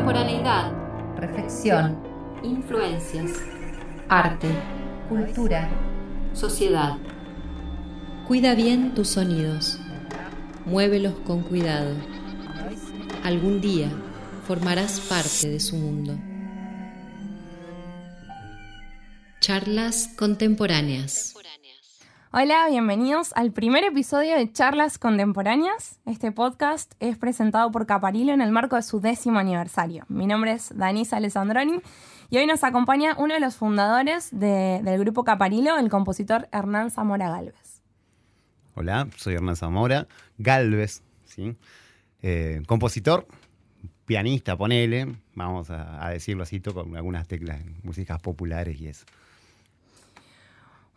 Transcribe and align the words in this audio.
Contemporaneidad, 0.00 0.72
reflexión, 1.16 2.02
influencias, 2.42 3.32
arte, 4.08 4.48
cultura, 5.10 5.68
sociedad. 6.32 6.96
Cuida 8.26 8.54
bien 8.54 8.94
tus 8.94 9.08
sonidos. 9.08 9.78
Muévelos 10.64 11.12
con 11.26 11.42
cuidado. 11.42 11.94
Algún 13.24 13.60
día 13.60 13.90
formarás 14.46 15.00
parte 15.00 15.50
de 15.50 15.60
su 15.60 15.76
mundo. 15.76 16.18
Charlas 19.40 20.08
contemporáneas. 20.16 21.34
Hola, 22.32 22.68
bienvenidos 22.70 23.32
al 23.34 23.50
primer 23.50 23.82
episodio 23.82 24.36
de 24.36 24.52
Charlas 24.52 24.98
Contemporáneas. 24.98 25.98
Este 26.06 26.30
podcast 26.30 26.92
es 27.00 27.18
presentado 27.18 27.72
por 27.72 27.86
Caparilo 27.86 28.32
en 28.32 28.40
el 28.40 28.52
marco 28.52 28.76
de 28.76 28.82
su 28.82 29.00
décimo 29.00 29.40
aniversario. 29.40 30.04
Mi 30.06 30.28
nombre 30.28 30.52
es 30.52 30.72
Danisa 30.76 31.16
Alessandroni 31.16 31.80
y 32.30 32.38
hoy 32.38 32.46
nos 32.46 32.62
acompaña 32.62 33.16
uno 33.18 33.34
de 33.34 33.40
los 33.40 33.56
fundadores 33.56 34.28
del 34.30 34.98
grupo 35.00 35.24
Caparilo, 35.24 35.76
el 35.76 35.90
compositor 35.90 36.48
Hernán 36.52 36.92
Zamora 36.92 37.28
Galvez. 37.30 37.82
Hola, 38.76 39.08
soy 39.16 39.34
Hernán 39.34 39.56
Zamora 39.56 40.06
Galvez, 40.38 41.02
¿sí? 41.24 41.56
Eh, 42.22 42.62
compositor, 42.68 43.26
pianista, 44.06 44.56
ponele, 44.56 45.16
vamos 45.34 45.68
a, 45.70 46.06
a 46.06 46.10
decirlo 46.10 46.44
así, 46.44 46.60
toco 46.60 46.82
algunas 46.94 47.26
teclas 47.26 47.60
músicas 47.82 48.20
populares 48.20 48.80
y 48.80 48.86
eso. 48.86 49.04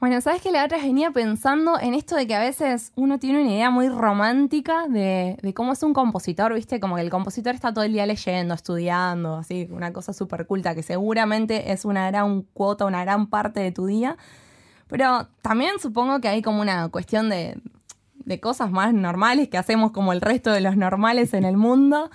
Bueno, 0.03 0.19
sabes 0.19 0.41
que 0.41 0.51
la 0.51 0.65
otra 0.65 0.79
venía 0.79 1.11
pensando 1.11 1.79
en 1.79 1.93
esto 1.93 2.17
de 2.17 2.27
que 2.27 2.35
a 2.35 2.41
veces 2.41 2.91
uno 2.97 3.19
tiene 3.19 3.39
una 3.41 3.53
idea 3.53 3.69
muy 3.69 3.87
romántica 3.87 4.85
de, 4.89 5.53
cómo 5.55 5.71
es 5.71 5.81
un 5.81 5.93
compositor, 5.93 6.53
¿viste? 6.53 6.81
Como 6.81 6.97
que 6.97 7.03
el 7.03 7.09
compositor 7.09 7.55
está 7.55 7.73
todo 7.73 7.85
el 7.85 7.93
día 7.93 8.05
leyendo, 8.05 8.53
estudiando, 8.53 9.37
así, 9.37 9.69
una 9.71 9.93
cosa 9.93 10.11
súper 10.11 10.45
culta, 10.45 10.75
que 10.75 10.83
seguramente 10.83 11.71
es 11.71 11.85
una 11.85 12.11
gran 12.11 12.41
cuota, 12.41 12.83
una 12.83 13.05
gran 13.05 13.27
parte 13.27 13.61
de 13.61 13.71
tu 13.71 13.85
día. 13.85 14.17
Pero 14.89 15.29
también 15.41 15.79
supongo 15.79 16.19
que 16.19 16.27
hay 16.27 16.41
como 16.41 16.59
una 16.59 16.89
cuestión 16.89 17.29
de, 17.29 17.57
de 18.25 18.39
cosas 18.41 18.71
más 18.71 18.93
normales 18.93 19.47
que 19.47 19.57
hacemos 19.57 19.91
como 19.91 20.11
el 20.11 20.19
resto 20.19 20.51
de 20.51 20.59
los 20.59 20.75
normales 20.75 21.33
en 21.33 21.45
el 21.45 21.55
mundo. 21.55 22.11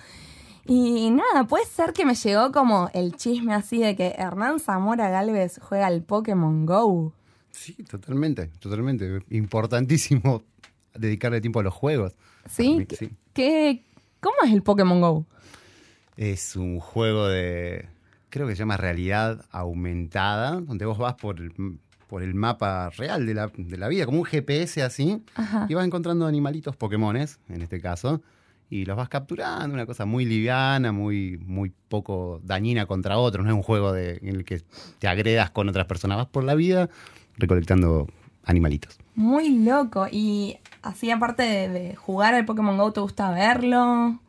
Y 0.67 1.09
nada, 1.09 1.45
puede 1.45 1.65
ser 1.65 1.93
que 1.93 2.05
me 2.05 2.13
llegó 2.13 2.51
como 2.51 2.91
el 2.93 3.15
chisme 3.15 3.55
así 3.55 3.79
de 3.79 3.95
que 3.95 4.13
Hernán 4.15 4.59
Zamora 4.59 5.09
Galvez 5.09 5.59
juega 5.59 5.87
al 5.87 6.03
Pokémon 6.03 6.67
Go. 6.67 7.13
Sí, 7.59 7.73
totalmente, 7.83 8.47
totalmente. 8.59 9.21
Importantísimo 9.31 10.43
dedicarle 10.95 11.41
tiempo 11.41 11.59
a 11.59 11.63
los 11.63 11.73
juegos. 11.73 12.15
¿Sí? 12.49 12.87
¿Qué, 13.33 13.83
¿Cómo 14.21 14.37
es 14.45 14.53
el 14.53 14.63
Pokémon 14.63 15.01
Go? 15.01 15.25
Es 16.15 16.55
un 16.55 16.79
juego 16.79 17.27
de, 17.27 17.89
creo 18.29 18.47
que 18.47 18.55
se 18.55 18.59
llama 18.59 18.77
realidad 18.77 19.45
aumentada, 19.51 20.61
donde 20.61 20.85
vos 20.85 20.97
vas 20.97 21.15
por 21.15 21.41
el, 21.41 21.51
por 22.07 22.23
el 22.23 22.33
mapa 22.33 22.91
real 22.91 23.25
de 23.25 23.33
la, 23.33 23.51
de 23.53 23.77
la 23.77 23.89
vida, 23.89 24.05
como 24.05 24.19
un 24.19 24.25
GPS 24.25 24.81
así, 24.81 25.21
y 25.67 25.73
vas 25.73 25.85
encontrando 25.85 26.27
animalitos 26.27 26.77
Pokémones, 26.77 27.39
en 27.49 27.61
este 27.61 27.81
caso, 27.81 28.21
y 28.69 28.85
los 28.85 28.95
vas 28.95 29.09
capturando, 29.09 29.73
una 29.73 29.85
cosa 29.85 30.05
muy 30.05 30.23
liviana, 30.23 30.93
muy, 30.93 31.37
muy 31.45 31.73
poco 31.89 32.39
dañina 32.41 32.85
contra 32.85 33.17
otros, 33.17 33.45
no 33.45 33.51
es 33.51 33.55
un 33.55 33.63
juego 33.63 33.91
de, 33.91 34.19
en 34.21 34.35
el 34.35 34.45
que 34.45 34.61
te 34.99 35.09
agredas 35.09 35.49
con 35.51 35.67
otras 35.67 35.87
personas, 35.87 36.17
vas 36.17 36.27
por 36.27 36.45
la 36.45 36.55
vida 36.55 36.89
recolectando 37.39 38.07
animalitos. 38.45 38.99
Muy 39.15 39.49
loco. 39.59 40.07
Y 40.11 40.57
así, 40.81 41.11
aparte 41.11 41.43
de, 41.43 41.95
jugar 41.95 42.33
al 42.33 42.45
Pokémon 42.45 42.77
Go, 42.77 42.91
¿te 42.91 42.99
gusta 42.99 43.31
verlo? 43.31 44.19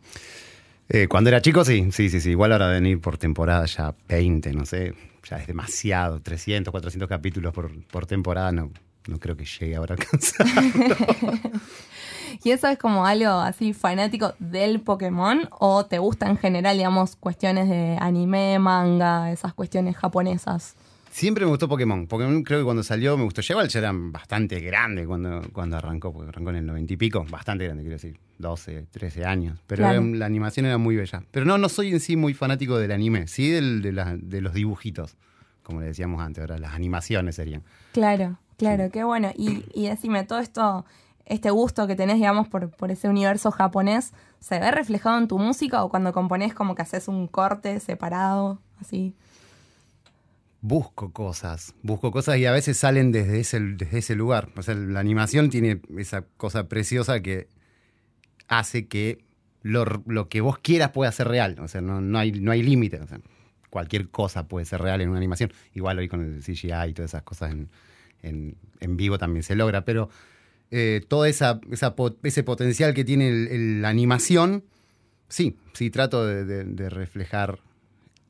Eh, 0.88 1.06
cuando 1.08 1.30
era 1.30 1.40
chico, 1.40 1.64
sí, 1.64 1.90
sí, 1.92 2.08
sí, 2.08 2.20
sí. 2.20 2.30
Igual 2.30 2.52
ahora 2.52 2.68
venir 2.68 3.00
por 3.00 3.18
temporada 3.18 3.64
ya 3.66 3.94
20, 4.08 4.52
no 4.52 4.66
sé, 4.66 4.94
ya 5.28 5.36
es 5.36 5.46
demasiado. 5.46 6.20
300, 6.20 6.70
400 6.70 7.08
capítulos 7.08 7.52
por, 7.52 7.70
por 7.86 8.06
temporada, 8.06 8.52
no, 8.52 8.70
no 9.06 9.18
creo 9.18 9.36
que 9.36 9.44
llegue 9.44 9.76
ahora 9.76 9.94
a 9.94 9.98
alcanzarlo. 10.00 10.96
¿Y 12.42 12.52
eso 12.52 12.68
es 12.68 12.78
como 12.78 13.04
algo 13.04 13.32
así 13.32 13.72
fanático 13.72 14.34
del 14.38 14.80
Pokémon? 14.80 15.48
¿O 15.58 15.84
te 15.84 15.98
gusta 15.98 16.28
en 16.28 16.38
general, 16.38 16.76
digamos, 16.76 17.16
cuestiones 17.16 17.68
de 17.68 17.96
anime, 18.00 18.58
manga, 18.58 19.30
esas 19.30 19.52
cuestiones 19.52 19.96
japonesas? 19.96 20.74
Siempre 21.10 21.44
me 21.44 21.50
gustó 21.50 21.68
Pokémon. 21.68 22.06
Pokémon 22.06 22.42
creo 22.44 22.60
que 22.60 22.64
cuando 22.64 22.82
salió 22.84 23.16
me 23.18 23.24
gustó. 23.24 23.40
Igual 23.48 23.68
ya 23.68 23.80
eran 23.80 24.12
bastante 24.12 24.60
grande 24.60 25.06
cuando, 25.06 25.42
cuando 25.52 25.76
arrancó, 25.76 26.12
porque 26.12 26.28
arrancó 26.28 26.50
en 26.50 26.56
el 26.56 26.66
90 26.66 26.92
y 26.92 26.96
pico. 26.96 27.26
Bastante 27.28 27.64
grande, 27.64 27.82
quiero 27.82 27.96
decir. 27.96 28.18
12, 28.38 28.86
13 28.90 29.24
años. 29.24 29.58
Pero 29.66 30.00
la 30.00 30.26
animación 30.26 30.66
era 30.66 30.78
muy 30.78 30.96
bella. 30.96 31.24
Pero 31.30 31.44
no, 31.44 31.58
no 31.58 31.68
soy 31.68 31.90
en 31.90 32.00
sí 32.00 32.16
muy 32.16 32.32
fanático 32.32 32.78
del 32.78 32.92
anime. 32.92 33.26
Sí 33.26 33.50
del, 33.50 33.82
de, 33.82 34.40
los 34.40 34.54
dibujitos. 34.54 35.16
Como 35.62 35.80
le 35.80 35.86
decíamos 35.88 36.22
antes, 36.22 36.42
ahora 36.42 36.58
las 36.58 36.74
animaciones 36.74 37.34
serían. 37.34 37.64
Claro, 37.92 38.38
claro, 38.56 38.90
qué 38.90 39.04
bueno. 39.04 39.30
Y, 39.36 39.64
y 39.74 39.88
decime, 39.88 40.24
todo 40.24 40.38
esto, 40.38 40.86
este 41.26 41.50
gusto 41.50 41.86
que 41.86 41.96
tenés, 41.96 42.16
digamos, 42.16 42.48
por, 42.48 42.70
por 42.70 42.90
ese 42.90 43.08
universo 43.08 43.50
japonés, 43.50 44.12
¿se 44.38 44.58
ve 44.58 44.70
reflejado 44.70 45.18
en 45.18 45.28
tu 45.28 45.38
música 45.38 45.84
o 45.84 45.90
cuando 45.90 46.12
componés 46.12 46.54
como 46.54 46.74
que 46.74 46.82
haces 46.82 47.08
un 47.08 47.26
corte 47.26 47.78
separado, 47.80 48.58
así? 48.80 49.14
Busco 50.60 51.12
cosas, 51.12 51.74
busco 51.82 52.10
cosas 52.10 52.38
y 52.38 52.46
a 52.46 52.52
veces 52.52 52.76
salen 52.76 53.12
desde 53.12 53.40
ese, 53.40 53.60
desde 53.60 53.98
ese 53.98 54.14
lugar. 54.14 54.50
O 54.56 54.62
sea, 54.62 54.74
la 54.74 55.00
animación 55.00 55.50
tiene 55.50 55.80
esa 55.96 56.22
cosa 56.36 56.68
preciosa 56.68 57.20
que 57.20 57.48
hace 58.48 58.86
que 58.86 59.24
lo, 59.62 60.28
que 60.28 60.40
vos 60.40 60.58
quieras 60.58 60.90
pueda 60.90 61.10
ser 61.12 61.28
real. 61.28 61.56
O 61.60 61.68
sea, 61.68 61.80
no, 61.80 62.00
no 62.00 62.18
hay, 62.18 62.32
no 62.32 62.52
hay 62.52 62.62
límite. 62.62 63.00
cualquier 63.70 64.08
cosa 64.08 64.48
puede 64.48 64.66
ser 64.66 64.82
real 64.82 65.00
en 65.00 65.08
una 65.08 65.18
animación. 65.18 65.52
Igual 65.74 65.98
hoy 65.98 66.08
con 66.08 66.22
el 66.22 66.42
CGI 66.42 66.90
y 66.90 66.94
todas 66.94 67.12
esas 67.12 67.22
cosas 67.22 67.52
en, 67.52 67.68
en, 68.80 68.96
vivo 68.96 69.18
también 69.18 69.42
se 69.42 69.56
logra, 69.56 69.84
pero 69.84 70.10
eh, 70.70 71.02
todo 71.08 71.24
esa, 71.24 71.60
ese 72.22 72.42
potencial 72.42 72.92
que 72.92 73.04
tiene 73.04 73.80
la 73.80 73.88
animación, 73.88 74.64
sí, 75.28 75.56
sí 75.72 75.90
trato 75.90 76.26
de, 76.26 76.90
reflejar 76.90 77.60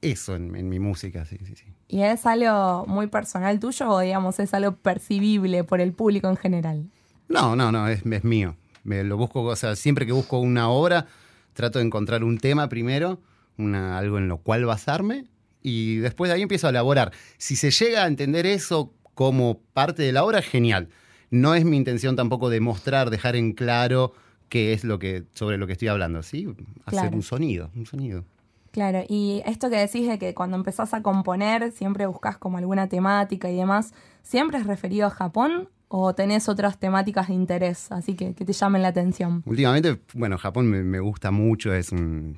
eso 0.01 0.37
en 0.37 0.69
mi 0.69 0.79
música, 0.79 1.25
sí, 1.25 1.39
sí, 1.45 1.57
sí. 1.57 1.65
¿Y 1.91 2.03
es 2.03 2.25
algo 2.25 2.87
muy 2.87 3.09
personal 3.09 3.59
tuyo 3.59 3.89
o 3.89 3.99
digamos 3.99 4.39
es 4.39 4.55
algo 4.55 4.77
percibible 4.77 5.65
por 5.65 5.81
el 5.81 5.93
público 5.93 6.28
en 6.28 6.37
general? 6.37 6.89
No, 7.28 7.56
no, 7.56 7.73
no, 7.73 7.89
es, 7.89 8.05
mío. 8.25 8.55
Me 8.84 9.03
lo 9.03 9.17
busco, 9.17 9.43
o 9.43 9.56
sea, 9.56 9.75
siempre 9.75 10.06
que 10.06 10.12
busco 10.12 10.39
una 10.39 10.71
obra, 10.71 11.06
trato 11.53 11.81
de 11.81 11.84
encontrar 11.84 12.23
un 12.23 12.39
tema 12.39 12.69
primero, 12.69 13.21
una, 13.59 13.99
algo 13.99 14.19
en 14.19 14.29
lo 14.29 14.39
cual 14.39 14.65
basarme, 14.65 15.25
y 15.62 15.97
después 15.97 16.29
de 16.29 16.37
ahí 16.37 16.43
empiezo 16.43 16.69
a 16.69 16.71
elaborar. 16.71 17.11
Si 17.39 17.56
se 17.56 17.73
llega 17.73 18.05
a 18.05 18.06
entender 18.06 18.47
eso 18.47 18.95
como 19.15 19.59
parte 19.73 20.05
de 20.05 20.12
la 20.12 20.25
obra, 20.25 20.43
genial. 20.43 20.89
No 21.31 21.56
es 21.56 21.65
mi 21.65 21.77
intención 21.77 22.15
tampoco 22.15 22.50
demostrar, 22.50 23.11
dejar 23.11 23.34
en 23.34 23.53
claro 23.53 24.12
qué 24.49 24.73
es 24.73 24.84
lo 24.84 25.00
que, 25.00 25.25
sobre 25.34 25.59
lo 25.59 25.67
que 25.67 25.73
estoy 25.73 25.89
hablando, 25.89 26.23
¿sí? 26.23 26.47
Hacer 26.84 27.12
un 27.15 27.23
sonido, 27.23 27.71
un 27.75 27.87
sonido. 27.87 28.25
Claro, 28.70 29.03
y 29.08 29.42
esto 29.47 29.69
que 29.69 29.76
decís 29.76 30.06
de 30.06 30.19
que 30.19 30.32
cuando 30.32 30.56
empezás 30.56 30.94
a 30.94 31.03
componer 31.03 31.72
siempre 31.72 32.06
buscas 32.06 32.38
como 32.38 32.58
alguna 32.58 32.88
temática 32.88 33.50
y 33.50 33.56
demás, 33.56 33.92
¿siempre 34.22 34.58
es 34.58 34.66
referido 34.66 35.08
a 35.08 35.10
Japón 35.10 35.69
o 35.88 36.14
tenés 36.14 36.48
otras 36.48 36.78
temáticas 36.78 37.28
de 37.28 37.34
interés, 37.34 37.91
así 37.91 38.14
que, 38.14 38.32
que 38.34 38.44
te 38.44 38.53
llamen 38.53 38.82
la 38.82 38.88
atención? 38.88 39.42
Últimamente, 39.44 40.00
bueno, 40.14 40.38
Japón 40.38 40.66
me, 40.69 41.00
gusta 41.00 41.32
mucho, 41.32 41.75
es 41.75 41.88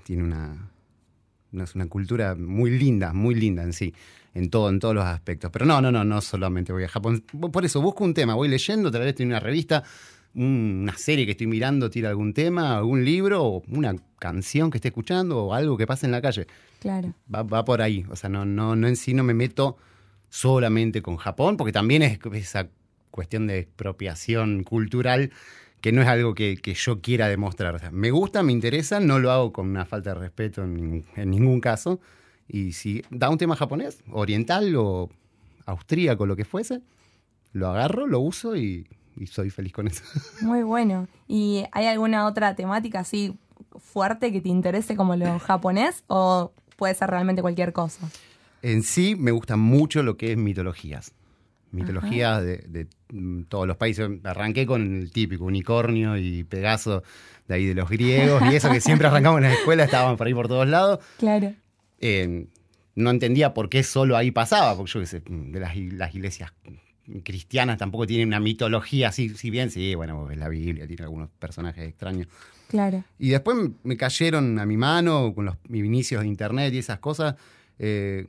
tiene 0.04 0.22
una, 0.22 0.70
es 1.52 1.74
una 1.74 1.86
cultura 1.86 2.34
muy 2.34 2.70
linda, 2.70 3.12
muy 3.12 3.34
linda 3.34 3.62
en 3.62 3.74
sí, 3.74 3.94
en 4.32 4.48
todo, 4.48 4.70
en 4.70 4.78
todos 4.78 4.94
los 4.94 5.04
aspectos. 5.04 5.50
Pero 5.52 5.66
no, 5.66 5.82
no, 5.82 5.92
no, 5.92 6.02
no 6.02 6.22
solamente 6.22 6.72
voy 6.72 6.84
a 6.84 6.88
Japón. 6.88 7.24
Por 7.52 7.66
eso 7.66 7.82
busco 7.82 8.04
un 8.04 8.14
tema, 8.14 8.34
voy 8.34 8.48
leyendo, 8.48 8.90
tal 8.90 9.02
vez 9.02 9.14
tiene 9.14 9.32
una 9.32 9.40
revista, 9.40 9.82
una 10.34 10.96
serie 10.96 11.26
que 11.26 11.32
estoy 11.32 11.46
mirando 11.46 11.90
tira 11.90 12.08
algún 12.08 12.32
tema, 12.32 12.76
algún 12.76 13.04
libro, 13.04 13.44
o 13.44 13.62
una 13.68 13.94
canción 14.18 14.70
que 14.70 14.78
esté 14.78 14.88
escuchando, 14.88 15.44
o 15.44 15.54
algo 15.54 15.76
que 15.76 15.86
pase 15.86 16.06
en 16.06 16.12
la 16.12 16.22
calle. 16.22 16.46
Claro. 16.80 17.14
Va, 17.32 17.64
por 17.64 17.82
ahí. 17.82 18.04
O 18.10 18.16
sea, 18.16 18.30
no, 18.30 18.44
no, 18.44 18.74
no 18.76 18.88
en 18.88 18.96
sí 18.96 19.14
no 19.14 19.24
me 19.24 19.34
meto 19.34 19.76
solamente 20.28 21.02
con 21.02 21.16
Japón, 21.16 21.56
porque 21.56 21.72
también 21.72 22.02
es 22.02 22.18
esa 22.32 22.68
cuestión 23.10 23.46
de 23.46 23.58
expropiación 23.58 24.64
cultural 24.64 25.30
que 25.82 25.92
no 25.92 26.00
es 26.00 26.08
algo 26.08 26.34
que, 26.34 26.56
yo 26.74 27.00
quiera 27.00 27.28
demostrar. 27.28 27.92
me 27.92 28.10
gusta, 28.10 28.42
me 28.42 28.52
interesa, 28.52 29.00
no 29.00 29.18
lo 29.18 29.32
hago 29.32 29.52
con 29.52 29.68
una 29.68 29.84
falta 29.84 30.14
de 30.14 30.20
respeto 30.20 30.62
en, 30.62 31.04
en 31.16 31.30
ningún 31.30 31.60
caso. 31.60 32.00
Y 32.48 32.72
si 32.72 33.02
da 33.10 33.28
un 33.28 33.38
tema 33.38 33.56
japonés, 33.56 34.02
oriental 34.10 34.74
o 34.76 35.10
austríaco, 35.66 36.24
lo 36.24 36.36
que 36.36 36.44
fuese, 36.44 36.82
lo 37.52 37.68
agarro, 37.68 38.06
lo 38.06 38.20
uso 38.20 38.56
y 38.56 38.86
y 39.16 39.26
soy 39.26 39.50
feliz 39.50 39.72
con 39.72 39.88
eso. 39.88 40.02
Muy 40.42 40.62
bueno. 40.62 41.08
¿Y 41.28 41.64
hay 41.72 41.86
alguna 41.86 42.26
otra 42.26 42.54
temática 42.54 43.00
así 43.00 43.36
fuerte 43.78 44.32
que 44.32 44.40
te 44.40 44.48
interese 44.48 44.96
como 44.96 45.16
lo 45.16 45.38
japonés 45.38 46.04
o 46.06 46.52
puede 46.76 46.94
ser 46.94 47.10
realmente 47.10 47.42
cualquier 47.42 47.72
cosa? 47.72 48.08
En 48.62 48.82
sí 48.82 49.16
me 49.16 49.30
gusta 49.30 49.56
mucho 49.56 50.02
lo 50.02 50.16
que 50.16 50.32
es 50.32 50.38
mitologías. 50.38 51.12
Mitologías 51.70 52.42
de, 52.42 52.86
mm, 53.12 53.44
todos 53.44 53.66
los 53.66 53.76
países. 53.76 54.08
Arranqué 54.24 54.66
con 54.66 54.96
el 54.96 55.10
típico 55.10 55.44
unicornio 55.44 56.16
y 56.18 56.44
Pegaso 56.44 57.02
de 57.48 57.54
ahí 57.54 57.66
de 57.66 57.74
los 57.74 57.88
griegos 57.88 58.42
y 58.50 58.56
eso 58.56 58.70
que 58.70 58.80
siempre 58.80 59.08
arrancamos 59.08 59.38
en 59.38 59.44
la 59.44 59.54
escuela, 59.54 59.84
estaban 59.84 60.16
por 60.16 60.26
ahí 60.26 60.34
por 60.34 60.48
todos 60.48 60.68
lados. 60.68 61.00
Claro. 61.18 61.54
eh, 62.00 62.46
no 62.94 63.10
entendía 63.10 63.54
por 63.54 63.68
qué 63.68 63.82
solo 63.82 64.16
ahí 64.16 64.30
pasaba, 64.30 64.76
porque 64.76 64.92
yo 64.92 65.00
qué 65.00 65.06
sé, 65.06 65.22
de 65.26 65.60
las, 65.60 65.76
las 65.76 66.14
iglesias 66.14 66.52
cristianas 67.22 67.78
tampoco 67.78 68.06
tienen 68.06 68.28
una 68.28 68.40
mitología 68.40 69.08
así, 69.08 69.30
si 69.30 69.50
bien 69.50 69.70
sí, 69.70 69.94
bueno, 69.94 70.30
es 70.30 70.38
la 70.38 70.48
Biblia, 70.48 70.86
tiene 70.86 71.02
algunos 71.02 71.28
personajes 71.38 71.88
extraños. 71.88 72.28
Claro. 72.68 73.04
Y 73.18 73.30
después 73.30 73.56
me 73.82 73.96
cayeron 73.96 74.58
a 74.58 74.66
mi 74.66 74.76
mano 74.76 75.34
con 75.34 75.44
los 75.44 75.56
inicios 75.70 76.22
de 76.22 76.28
internet 76.28 76.72
y 76.72 76.78
esas 76.78 76.98
cosas, 77.00 77.34
eh, 77.78 78.26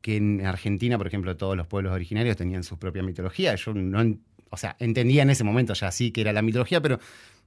que 0.00 0.16
en 0.16 0.44
Argentina, 0.46 0.98
por 0.98 1.06
ejemplo, 1.06 1.36
todos 1.36 1.56
los 1.56 1.66
pueblos 1.66 1.92
originarios 1.92 2.36
tenían 2.36 2.64
su 2.64 2.78
propia 2.78 3.02
mitología. 3.02 3.54
Yo 3.54 3.74
no, 3.74 4.16
o 4.50 4.56
sea, 4.56 4.76
entendía 4.78 5.22
en 5.22 5.30
ese 5.30 5.44
momento 5.44 5.74
ya 5.74 5.90
sí 5.92 6.10
que 6.10 6.22
era 6.22 6.32
la 6.32 6.42
mitología, 6.42 6.80
pero 6.80 6.98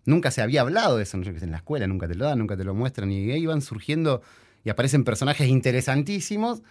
nunca 0.05 0.31
se 0.31 0.41
había 0.41 0.61
hablado 0.61 0.97
de 0.97 1.03
eso. 1.03 1.17
En 1.17 1.51
la 1.51 1.57
escuela 1.57 1.85
nunca 1.87 2.07
te 2.07 2.15
lo 2.15 2.25
dan, 2.25 2.39
nunca 2.39 2.55
te 2.55 2.63
lo 2.63 2.73
muestran. 2.73 3.11
Y 3.11 3.31
ahí 3.31 3.45
van 3.45 3.61
surgiendo 3.61 4.21
y 4.63 4.69
aparecen 4.69 5.03
personajes 5.03 5.47
interesantísimos 5.47 6.61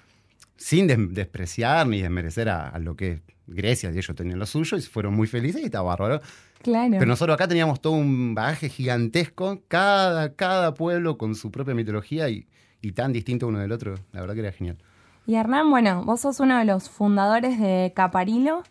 sin 0.57 0.87
despreciar 1.15 1.87
ni 1.87 2.01
desmerecer 2.01 2.49
a, 2.49 2.79
lo 2.79 2.97
que 2.97 3.13
es 3.13 3.23
Grecia, 3.47 3.91
y 3.91 3.99
ellos 3.99 4.17
tenían 4.17 4.39
lo 4.39 4.47
suyo 4.47 4.77
y 4.77 4.83
fueron 4.83 5.15
muy 5.15 5.27
felices 5.27 5.61
y 5.63 5.67
está 5.67 5.83
bárbaro. 5.83 6.21
Claro. 6.63 6.93
Pero 6.93 7.07
nosotros 7.07 7.35
acá 7.35 7.47
teníamos 7.47 7.81
todo 7.81 7.93
un 7.93 8.35
bagaje 8.35 8.69
gigantesco, 8.71 9.63
cada, 9.69 10.35
cada 10.35 10.73
pueblo 10.73 11.19
con 11.19 11.35
su 11.35 11.51
propia 11.51 11.75
mitología 11.75 12.31
y, 12.31 12.47
y 12.81 12.93
tan 12.93 13.13
distinto 13.13 13.47
uno 13.47 13.59
del 13.59 13.73
otro. 13.73 13.97
La 14.13 14.21
verdad 14.21 14.35
que 14.35 14.41
era 14.41 14.53
genial. 14.53 14.79
Y 15.27 15.35
Hernán, 15.35 15.71
bueno, 15.71 16.03
vos 16.05 16.21
sos 16.21 16.41
uno 16.41 16.59
de 16.59 16.65
los 16.65 16.89
fundadores 16.89 17.59
de 17.59 17.93
Caparilo. 17.95 18.63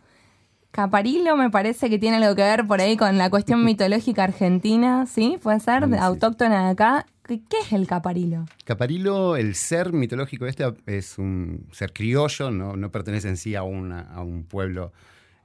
Caparilo 0.71 1.36
me 1.36 1.50
parece 1.50 1.89
que 1.89 2.00
tiene 2.00 2.18
algo 2.18 2.36
que 2.36 2.42
ver 2.42 2.66
por 2.66 2.81
ahí 2.81 2.98
con 2.98 3.18
la 3.18 3.30
cuestión 3.30 3.63
mitológica 3.63 4.24
argentina, 4.24 5.06
¿sí? 5.06 5.38
Puede 5.42 5.59
ser, 5.59 5.88
autóctona 6.00 6.66
de 6.66 6.71
acá. 6.71 7.06
¿Qué, 7.25 7.42
es 7.62 7.72
el 7.72 7.88
caparilo? 7.88 8.46
Caparilo, 8.66 9.38
el 9.38 9.56
ser 9.56 9.94
mitológico 9.94 10.46
este, 10.46 10.66
es 10.86 11.18
un 11.18 11.68
ser 11.72 11.94
criollo, 11.94 12.52
no, 12.52 12.75
no 12.75 12.92
pertenece 12.92 13.30
en 13.30 13.38
sí 13.38 13.56
a, 13.56 13.62
a 13.62 13.64
un 13.64 14.46
pueblo 14.48 14.92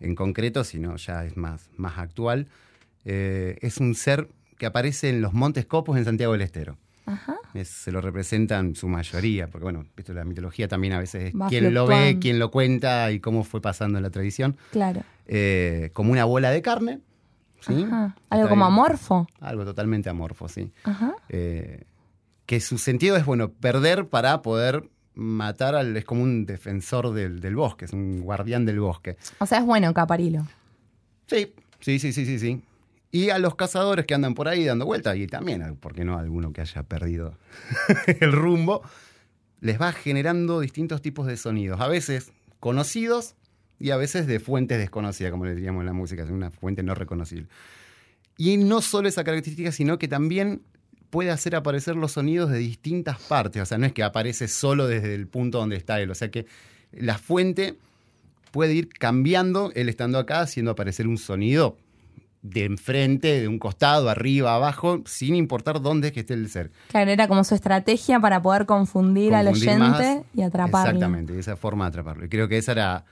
en 0.00 0.14
concreto, 0.14 0.64
sino 0.64 0.96
ya 0.96 1.24
es 1.24 1.36
más, 1.36 1.70
más 1.76 1.98
actual. 1.98 2.48
Eh, 3.04 3.58
es 3.60 3.78
un 3.78 3.94
ser 3.94 4.28
que 4.58 4.66
aparece 4.66 5.08
en 5.08 5.20
los 5.20 5.32
Montes 5.32 5.66
Copos 5.66 5.96
en 5.96 6.04
Santiago 6.04 6.32
del 6.32 6.42
Estero. 6.42 6.76
Ajá. 7.06 7.38
se 7.64 7.90
lo 7.90 8.02
representan 8.02 8.74
su 8.74 8.86
mayoría, 8.86 9.48
porque 9.48 9.62
bueno, 9.62 9.86
la 10.08 10.24
mitología 10.26 10.68
también 10.68 10.92
a 10.92 10.98
veces 10.98 11.28
es 11.28 11.34
quién 11.48 11.72
lo 11.72 11.86
ve, 11.86 12.18
quién 12.20 12.38
lo 12.38 12.50
cuenta 12.50 13.10
y 13.12 13.18
cómo 13.18 13.44
fue 13.44 13.62
pasando 13.62 13.96
en 13.96 14.02
la 14.02 14.10
tradición. 14.10 14.58
Claro. 14.72 15.02
Eh, 15.26 15.88
como 15.94 16.12
una 16.12 16.26
bola 16.26 16.50
de 16.50 16.60
carne, 16.60 17.00
Algo 18.30 18.48
como 18.48 18.64
amorfo. 18.64 19.26
Algo 19.40 19.64
totalmente 19.64 20.08
amorfo, 20.08 20.48
sí. 20.48 20.72
Eh, 21.28 21.84
que 22.46 22.60
su 22.60 22.78
sentido 22.78 23.16
es, 23.16 23.24
bueno, 23.24 23.50
perder 23.50 24.08
para 24.08 24.42
poder 24.42 24.88
matar 25.14 25.74
al. 25.74 25.96
Es 25.96 26.04
como 26.04 26.22
un 26.22 26.46
defensor 26.46 27.12
del, 27.12 27.54
bosque, 27.54 27.84
es 27.84 27.92
un 27.92 28.20
guardián 28.20 28.64
del 28.64 28.80
bosque. 28.80 29.16
O 29.38 29.46
sea, 29.46 29.58
es 29.58 29.64
bueno, 29.64 29.92
Caparilo. 29.92 30.46
Sí, 31.26 31.52
sí, 31.80 31.98
sí, 31.98 32.12
sí, 32.12 32.24
sí, 32.24 32.38
sí. 32.38 32.62
Y 33.10 33.30
a 33.30 33.38
los 33.38 33.54
cazadores 33.54 34.06
que 34.06 34.14
andan 34.14 34.34
por 34.34 34.48
ahí 34.48 34.64
dando 34.64 34.86
vueltas, 34.86 35.16
y 35.16 35.26
también, 35.26 35.76
¿por 35.76 35.94
qué 35.94 36.04
no? 36.04 36.18
Alguno 36.18 36.52
que 36.52 36.60
haya 36.60 36.82
perdido 36.82 37.38
el 38.20 38.32
rumbo, 38.32 38.82
les 39.60 39.80
va 39.80 39.92
generando 39.92 40.60
distintos 40.60 41.02
tipos 41.02 41.26
de 41.26 41.36
sonidos. 41.36 41.80
A 41.80 41.88
veces 41.88 42.32
conocidos 42.60 43.34
y 43.78 43.90
a 43.90 43.96
veces 43.96 44.26
de 44.26 44.40
fuentes 44.40 44.78
desconocidas, 44.78 45.30
como 45.30 45.44
le 45.44 45.54
diríamos 45.54 45.80
en 45.80 45.86
la 45.86 45.92
música, 45.92 46.22
es 46.22 46.30
una 46.30 46.50
fuente 46.50 46.82
no 46.82 46.94
reconocible. 46.94 47.48
Y 48.36 48.56
no 48.56 48.80
solo 48.82 49.08
esa 49.08 49.24
característica, 49.24 49.72
sino 49.72 49.98
que 49.98 50.08
también 50.08 50.62
puede 51.10 51.30
hacer 51.30 51.56
aparecer 51.56 51.96
los 51.96 52.12
sonidos 52.12 52.50
de 52.50 52.58
distintas 52.58 53.18
partes. 53.20 53.62
O 53.62 53.66
sea, 53.66 53.78
no 53.78 53.86
es 53.86 53.92
que 53.92 54.02
aparece 54.02 54.48
solo 54.48 54.86
desde 54.86 55.14
el 55.14 55.26
punto 55.26 55.58
donde 55.58 55.76
está 55.76 56.00
él. 56.00 56.10
O 56.10 56.14
sea 56.14 56.30
que 56.30 56.46
la 56.92 57.18
fuente 57.18 57.76
puede 58.50 58.74
ir 58.74 58.88
cambiando, 58.88 59.72
él 59.74 59.88
estando 59.88 60.18
acá, 60.18 60.40
haciendo 60.40 60.70
aparecer 60.70 61.06
un 61.06 61.18
sonido 61.18 61.76
de 62.42 62.64
enfrente, 62.64 63.40
de 63.40 63.48
un 63.48 63.58
costado, 63.58 64.08
arriba, 64.08 64.54
abajo, 64.54 65.02
sin 65.06 65.34
importar 65.34 65.80
dónde 65.80 66.08
es 66.08 66.14
que 66.14 66.20
esté 66.20 66.34
el 66.34 66.48
ser. 66.48 66.70
Claro, 66.88 67.10
era 67.10 67.26
como 67.26 67.42
su 67.44 67.54
estrategia 67.54 68.20
para 68.20 68.40
poder 68.40 68.64
confundir, 68.64 69.34
al 69.34 69.48
oyente 69.48 70.22
y 70.34 70.42
atraparlo. 70.42 70.88
Exactamente, 70.88 71.38
esa 71.38 71.56
forma 71.56 71.84
de 71.86 71.88
atraparlo. 71.88 72.24
Y 72.24 72.28
creo 72.28 72.48
que 72.48 72.58
esa 72.58 72.72
era 72.72 73.04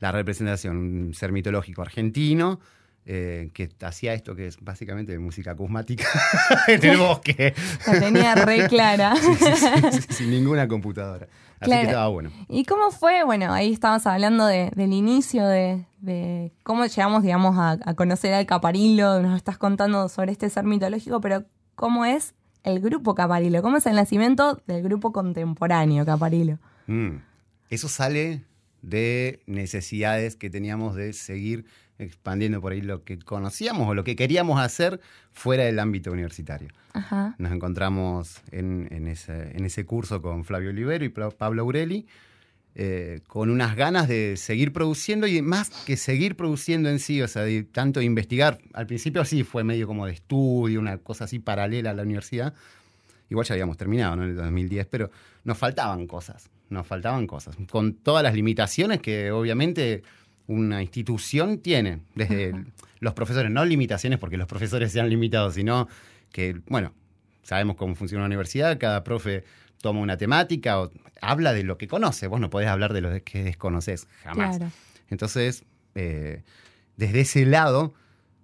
la 0.00 0.12
representación, 0.12 0.76
un 0.76 1.14
ser 1.14 1.32
mitológico 1.32 1.82
argentino. 1.82 2.60
Eh, 3.06 3.50
que 3.52 3.68
hacía 3.82 4.14
esto 4.14 4.34
que 4.34 4.46
es 4.46 4.56
básicamente 4.62 5.18
música 5.18 5.50
acusmática 5.50 6.06
en 6.68 6.82
el 6.86 6.96
bosque. 6.96 7.52
La 7.86 8.00
tenía 8.00 8.34
re 8.34 8.66
clara. 8.66 9.14
sin 10.08 10.30
ninguna 10.30 10.66
computadora. 10.66 11.28
Así 11.60 11.70
que 11.70 11.82
estaba 11.82 12.08
bueno. 12.08 12.30
¿Y 12.48 12.64
cómo 12.64 12.90
fue? 12.90 13.22
Bueno, 13.24 13.52
ahí 13.52 13.74
estábamos 13.74 14.06
hablando 14.06 14.46
del 14.46 14.92
inicio 14.92 15.46
de, 15.46 16.52
cómo 16.62 16.86
llegamos, 16.86 17.22
digamos, 17.22 17.56
a, 17.58 17.94
conocer 17.94 18.32
al 18.32 18.46
Caparilo. 18.46 19.20
Nos 19.20 19.36
estás 19.36 19.58
contando 19.58 20.08
sobre 20.08 20.32
este 20.32 20.48
ser 20.48 20.64
mitológico, 20.64 21.20
pero 21.20 21.44
¿cómo 21.74 22.06
es 22.06 22.34
el 22.62 22.80
grupo 22.80 23.14
Caparilo? 23.14 23.60
¿Cómo 23.60 23.76
es 23.76 23.86
el 23.86 23.96
nacimiento 23.96 24.62
del 24.66 24.82
grupo 24.82 25.12
contemporáneo 25.12 26.06
Caparilo? 26.06 26.58
Mm. 26.86 27.16
Eso 27.68 27.88
sale 27.88 28.44
de 28.84 29.40
necesidades 29.46 30.36
que 30.36 30.50
teníamos 30.50 30.94
de 30.94 31.12
seguir 31.12 31.64
expandiendo 31.98 32.60
por 32.60 32.72
ahí 32.72 32.80
lo 32.80 33.04
que 33.04 33.18
conocíamos 33.18 33.88
o 33.88 33.94
lo 33.94 34.04
que 34.04 34.16
queríamos 34.16 34.60
hacer 34.60 35.00
fuera 35.32 35.64
del 35.64 35.78
ámbito 35.78 36.12
universitario. 36.12 36.68
Nos 37.38 37.52
encontramos 37.52 38.42
en, 38.50 39.06
ese, 39.08 39.86
curso 39.86 40.20
con 40.20 40.44
Flavio 40.44 40.70
Olivero 40.70 41.04
y 41.04 41.08
Pablo 41.08 41.62
Aureli, 41.62 42.06
eh, 42.76 43.20
con 43.28 43.50
unas 43.50 43.76
ganas 43.76 44.08
de 44.08 44.36
seguir 44.36 44.72
produciendo 44.72 45.28
y 45.28 45.40
más 45.42 45.70
que 45.70 45.96
seguir 45.96 46.36
produciendo 46.36 46.88
en 46.88 46.98
sí, 46.98 47.22
o 47.22 47.28
sea, 47.28 47.42
de 47.42 47.62
tanto 47.62 48.02
investigar. 48.02 48.58
Al 48.72 48.86
principio 48.86 49.24
sí 49.24 49.44
fue 49.44 49.62
medio 49.62 49.86
como 49.86 50.06
de 50.06 50.12
estudio, 50.12 50.80
una 50.80 50.98
cosa 50.98 51.24
así 51.24 51.38
paralela 51.38 51.90
a 51.90 51.94
la 51.94 52.02
universidad. 52.02 52.54
Igual 53.30 53.46
ya 53.46 53.54
habíamos 53.54 53.76
terminado, 53.76 54.16
¿no? 54.16 54.24
En 54.24 54.30
el 54.30 54.36
2010, 54.36 54.86
pero 54.86 55.10
nos 55.44 55.58
faltaban 55.58 56.06
cosas 56.06 56.50
nos 56.74 56.86
faltaban 56.86 57.26
cosas, 57.26 57.56
con 57.70 57.94
todas 57.94 58.22
las 58.22 58.34
limitaciones 58.34 59.00
que 59.00 59.30
obviamente 59.30 60.02
una 60.46 60.82
institución 60.82 61.58
tiene, 61.58 62.00
desde 62.14 62.54
los 63.00 63.14
profesores, 63.14 63.50
no 63.50 63.64
limitaciones 63.64 64.18
porque 64.18 64.36
los 64.36 64.46
profesores 64.46 64.92
sean 64.92 65.08
limitados, 65.08 65.54
sino 65.54 65.88
que, 66.30 66.60
bueno, 66.66 66.92
sabemos 67.42 67.76
cómo 67.76 67.94
funciona 67.94 68.22
una 68.22 68.26
universidad, 68.26 68.78
cada 68.78 69.04
profe 69.04 69.44
toma 69.80 70.00
una 70.00 70.16
temática 70.16 70.80
o 70.80 70.90
habla 71.20 71.52
de 71.52 71.62
lo 71.62 71.78
que 71.78 71.88
conoce, 71.88 72.26
vos 72.26 72.40
no 72.40 72.50
podés 72.50 72.68
hablar 72.68 72.92
de 72.92 73.00
lo 73.00 73.24
que 73.24 73.44
desconoces, 73.44 74.06
jamás. 74.22 74.60
Entonces, 75.08 75.64
eh, 75.94 76.42
desde 76.96 77.20
ese 77.20 77.46
lado, 77.46 77.94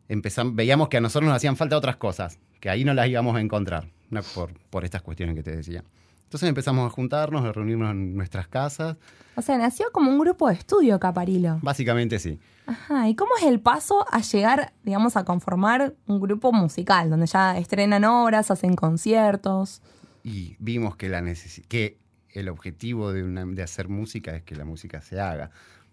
empezamos, 0.09 0.55
veíamos 0.55 0.89
que 0.89 0.99
a 0.99 1.01
nosotros 1.01 1.29
nos 1.29 1.37
hacían 1.37 1.57
falta 1.57 1.77
otras 1.77 1.97
cosas, 1.97 2.39
que 2.61 2.71
ahí 2.71 2.85
no 2.85 2.95
las 2.95 3.09
íbamos 3.09 3.37
a 3.37 3.41
encontrar, 3.41 3.89
por, 4.35 4.53
por 4.71 4.85
estas 4.85 5.03
cuestiones 5.03 5.35
que 5.35 5.43
te 5.43 5.57
decía. 5.57 5.85
Entonces 6.31 6.49
empezamos 6.49 6.87
a 6.87 6.91
juntarnos, 6.91 7.45
a 7.45 7.53
reunirnos 7.53 7.91
en 7.91 8.15
nuestras 8.15 8.47
casas. 8.47 8.97
O 9.35 9.43
sea, 9.43 9.59
nació 9.59 9.91
como 9.91 10.13
un 10.13 10.19
grupo 10.21 10.47
de 10.49 10.55
estudio, 10.55 11.01
Caparilo. 11.01 11.59
Básicamente 11.61 12.21
sí. 12.21 12.39
Ajá, 12.67 13.09
¿y 13.09 13.17
cómo 13.17 13.33
es 13.37 13.47
el 13.47 13.59
paso 13.59 14.07
a 14.13 14.21
llegar, 14.21 14.73
digamos, 14.85 15.17
a 15.17 15.25
conformar 15.25 15.97
un 16.07 16.21
grupo 16.21 16.53
musical, 16.53 17.11
donde 17.11 17.27
ya 17.27 17.59
estrenan 17.59 18.05
obras, 18.05 18.53
hacen 18.53 18.77
conciertos? 18.77 19.83
Y 20.23 20.55
vimos 20.61 20.95
que, 20.95 21.09
la 21.09 21.21
que 21.69 21.99
el 22.29 22.49
objetivo 22.49 23.13
de, 23.13 23.25
de 23.25 23.63
hacer 23.65 23.89
música 23.89 24.37
es 24.37 24.45
que 24.45 24.55
la 24.55 24.65
música 24.65 25.01
se 25.01 25.19
haga. 25.19 25.51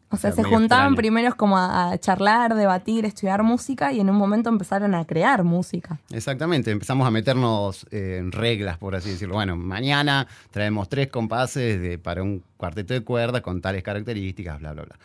O 0.09 0.15
sea, 0.15 0.31
se 0.31 0.43
juntaban 0.43 0.95
primero 0.95 1.35
como 1.35 1.57
a, 1.57 1.97
charlar, 1.99 2.55
debatir, 2.55 3.03
estudiar 3.03 3.43
música 3.43 3.91
y 3.91 3.99
en 3.99 4.09
un 4.09 4.15
momento 4.15 4.49
empezaron 4.49 4.95
a 4.95 5.05
crear 5.05 5.43
música. 5.43 5.99
Exactamente, 6.11 6.71
empezamos 6.71 7.05
a 7.05 7.11
meternos 7.11 7.85
en 7.91 8.31
reglas, 8.31 8.77
por 8.77 8.95
así 8.95 9.09
decirlo. 9.09 9.35
Bueno, 9.35 9.57
mañana 9.57 10.27
traemos 10.51 10.87
tres 10.87 11.07
compases 11.07 11.81
de, 11.81 11.97
para 11.99 12.23
un 12.23 12.41
cuarteto 12.55 12.93
de 12.93 13.01
cuerdas 13.01 13.41
con 13.41 13.61
tales 13.61 13.83
características, 13.83 14.59
bla, 14.59 14.73
bla, 14.73 14.83
bla. 14.83 14.95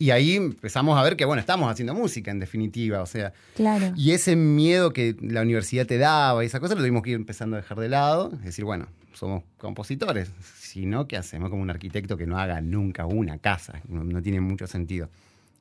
Y 0.00 0.12
ahí 0.12 0.34
empezamos 0.34 0.98
a 0.98 1.02
ver 1.02 1.14
que, 1.14 1.26
bueno, 1.26 1.40
estamos 1.40 1.70
haciendo 1.70 1.94
música 1.94 2.30
en 2.30 2.40
definitiva, 2.40 3.02
o 3.02 3.06
sea. 3.06 3.34
Claro. 3.54 3.92
Y 3.96 4.12
ese 4.12 4.34
miedo 4.34 4.94
que 4.94 5.14
la 5.20 5.42
universidad 5.42 5.86
te 5.86 5.98
daba 5.98 6.42
y 6.42 6.46
esa 6.46 6.58
cosa 6.58 6.74
lo 6.74 6.80
tuvimos 6.80 7.02
que 7.02 7.10
ir 7.10 7.16
empezando 7.16 7.56
a 7.56 7.60
dejar 7.60 7.78
de 7.78 7.90
lado. 7.90 8.32
Es 8.38 8.44
decir, 8.44 8.64
bueno, 8.64 8.86
somos 9.12 9.42
compositores, 9.58 10.30
sino 10.70 11.08
que 11.08 11.16
hacemos 11.16 11.50
como 11.50 11.62
un 11.62 11.70
arquitecto 11.70 12.16
que 12.16 12.26
no 12.26 12.38
haga 12.38 12.60
nunca 12.60 13.04
una 13.04 13.38
casa, 13.38 13.82
no, 13.88 14.22
tiene 14.22 14.40
mucho 14.40 14.68
sentido. 14.68 15.08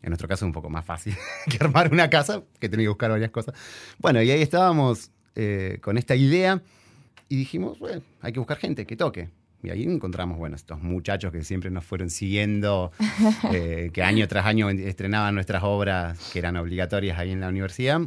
En 0.03 0.11
nuestro 0.11 0.27
caso 0.27 0.45
es 0.45 0.47
un 0.47 0.53
poco 0.53 0.69
más 0.69 0.85
fácil 0.85 1.15
que 1.49 1.57
armar 1.59 1.91
una 1.91 2.11
casa, 2.11 2.43
que 2.59 2.69
tenía 2.69 2.85
que 2.85 2.89
buscar 2.89 3.09
varias 3.09 3.31
cosas. 3.31 3.55
Bueno, 3.97 4.21
y 4.21 4.29
ahí 4.29 4.41
estábamos 4.41 5.09
eh, 5.35 5.79
con 5.81 5.97
esta 5.97 6.15
idea 6.15 6.61
y 7.27 7.37
dijimos, 7.37 7.79
bueno, 7.79 8.03
hay 8.21 8.33
que 8.33 8.39
buscar 8.39 8.57
gente 8.57 8.85
que 8.85 8.95
toque. 8.95 9.29
Y 9.63 9.71
ahí 9.71 9.83
encontramos, 9.83 10.37
bueno, 10.37 10.55
estos 10.55 10.79
muchachos 10.79 11.31
que 11.31 11.43
siempre 11.43 11.71
nos 11.71 11.83
fueron 11.83 12.11
siguiendo, 12.11 12.91
eh, 13.51 13.89
que 13.91 14.03
año 14.03 14.27
tras 14.27 14.45
año 14.45 14.69
estrenaban 14.69 15.33
nuestras 15.33 15.63
obras 15.63 16.29
que 16.31 16.37
eran 16.37 16.55
obligatorias 16.55 17.17
ahí 17.17 17.31
en 17.31 17.41
la 17.41 17.49
universidad. 17.49 17.99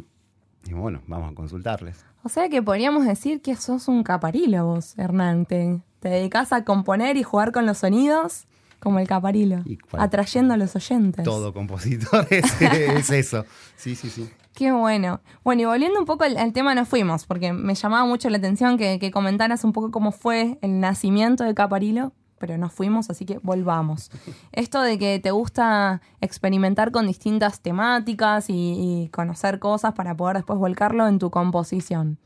Y 0.66 0.72
bueno, 0.72 1.02
vamos 1.08 1.32
a 1.32 1.34
consultarles. 1.34 2.11
O 2.24 2.28
sea 2.28 2.48
que 2.48 2.62
podríamos 2.62 3.04
decir 3.04 3.42
que 3.42 3.56
sos 3.56 3.88
un 3.88 4.02
caparilo 4.02 4.64
vos, 4.66 4.96
Hernán. 4.98 5.46
Te, 5.46 5.80
te 6.00 6.08
dedicas 6.08 6.52
a 6.52 6.64
componer 6.64 7.16
y 7.16 7.22
jugar 7.22 7.52
con 7.52 7.66
los 7.66 7.78
sonidos 7.78 8.46
como 8.82 8.98
el 8.98 9.06
caparilo, 9.06 9.62
atrayendo 9.92 10.54
a 10.54 10.56
los 10.56 10.74
oyentes. 10.74 11.24
Todo 11.24 11.54
compositor 11.54 12.26
es, 12.30 12.60
es 12.60 13.10
eso. 13.10 13.44
Sí, 13.76 13.94
sí, 13.94 14.10
sí. 14.10 14.28
Qué 14.54 14.72
bueno. 14.72 15.20
Bueno, 15.44 15.62
y 15.62 15.64
volviendo 15.64 15.98
un 15.98 16.04
poco 16.04 16.24
al, 16.24 16.36
al 16.36 16.52
tema, 16.52 16.74
nos 16.74 16.88
fuimos, 16.88 17.24
porque 17.24 17.52
me 17.52 17.74
llamaba 17.74 18.04
mucho 18.04 18.28
la 18.28 18.38
atención 18.38 18.76
que, 18.76 18.98
que 18.98 19.10
comentaras 19.10 19.64
un 19.64 19.72
poco 19.72 19.90
cómo 19.92 20.10
fue 20.10 20.58
el 20.62 20.80
nacimiento 20.80 21.44
de 21.44 21.54
Caparilo, 21.54 22.12
pero 22.42 22.58
nos 22.58 22.72
fuimos, 22.72 23.08
así 23.08 23.24
que 23.24 23.38
volvamos. 23.44 24.10
Esto 24.52 24.82
de 24.82 24.98
que 24.98 25.20
te 25.20 25.30
gusta 25.30 26.02
experimentar 26.20 26.90
con 26.90 27.06
distintas 27.06 27.60
temáticas 27.60 28.50
y, 28.50 29.04
y 29.04 29.08
conocer 29.10 29.60
cosas 29.60 29.94
para 29.94 30.16
poder 30.16 30.38
después 30.38 30.58
volcarlo 30.58 31.06
en 31.06 31.20
tu 31.20 31.30
composición. 31.30 32.18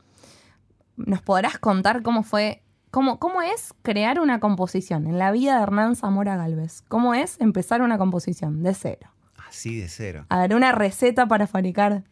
¿Nos 0.97 1.21
podrás 1.21 1.59
contar 1.59 2.03
cómo 2.03 2.23
fue, 2.23 2.63
cómo, 2.91 3.19
cómo 3.19 3.43
es 3.43 3.75
crear 3.83 4.19
una 4.19 4.41
composición 4.41 5.07
en 5.07 5.19
la 5.19 5.33
vida 5.33 5.59
de 5.59 5.65
Hernán 5.65 5.97
Zamora 5.97 6.35
Galvez? 6.39 6.81
¿Cómo 6.89 7.13
es 7.13 7.39
empezar 7.39 7.83
una 7.83 7.99
composición 7.99 8.63
de 8.63 8.73
cero? 8.73 9.11
Así 9.47 9.79
de 9.79 9.89
cero. 9.91 10.25
A 10.31 10.39
ver, 10.39 10.57
una 10.57 10.73
receta 10.73 11.27
para 11.27 11.47
fabricar 11.47 12.05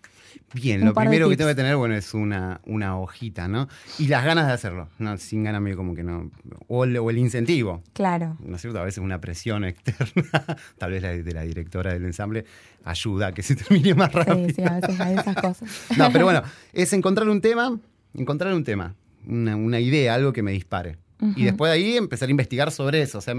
Bien, 0.54 0.80
Un 0.80 0.86
lo 0.88 0.94
primero 0.94 1.28
que 1.28 1.36
tengo 1.36 1.48
que 1.50 1.54
tener, 1.54 1.76
bueno, 1.76 1.94
es 1.94 2.14
una, 2.14 2.60
una 2.64 2.96
hojita, 2.98 3.48
¿no? 3.48 3.68
Y 3.98 4.06
las 4.08 4.24
ganas 4.24 4.46
de 4.46 4.52
hacerlo. 4.52 4.88
No, 4.98 5.16
sin 5.18 5.44
ganas 5.44 5.60
medio 5.60 5.76
como 5.76 5.94
que 5.94 6.02
no. 6.02 6.30
O 6.68 6.84
el, 6.84 6.96
o 6.98 7.10
el 7.10 7.18
incentivo, 7.18 7.82
Claro. 7.92 8.36
¿no 8.40 8.56
es 8.56 8.62
cierto? 8.62 8.78
A 8.80 8.84
veces 8.84 8.98
una 9.02 9.20
presión 9.20 9.64
externa, 9.64 10.44
tal 10.78 10.90
vez 10.92 11.02
la 11.02 11.10
de 11.10 11.32
la 11.32 11.42
directora 11.42 11.92
del 11.92 12.04
ensamble, 12.04 12.44
ayuda 12.84 13.28
a 13.28 13.32
que 13.32 13.42
se 13.42 13.56
termine 13.56 13.94
más 13.94 14.12
rápido. 14.12 14.46
Sí, 14.48 14.54
sí, 14.56 14.62
a 14.62 14.80
veces 14.80 15.00
hay 15.00 15.14
esas 15.16 15.36
cosas. 15.40 15.68
No, 15.96 16.10
pero 16.12 16.24
bueno, 16.24 16.42
es 16.72 16.92
encontrar 16.92 17.28
un 17.28 17.40
tema, 17.40 17.78
encontrar 18.14 18.52
un 18.54 18.64
tema, 18.64 18.94
una, 19.26 19.56
una 19.56 19.80
idea, 19.80 20.14
algo 20.14 20.32
que 20.32 20.42
me 20.42 20.52
dispare. 20.52 20.98
Y 21.36 21.44
después 21.44 21.70
de 21.70 21.76
ahí 21.76 21.96
empezar 21.96 22.28
a 22.28 22.30
investigar 22.32 22.70
sobre 22.70 23.00
eso. 23.00 23.16
O 23.16 23.20
sea, 23.22 23.34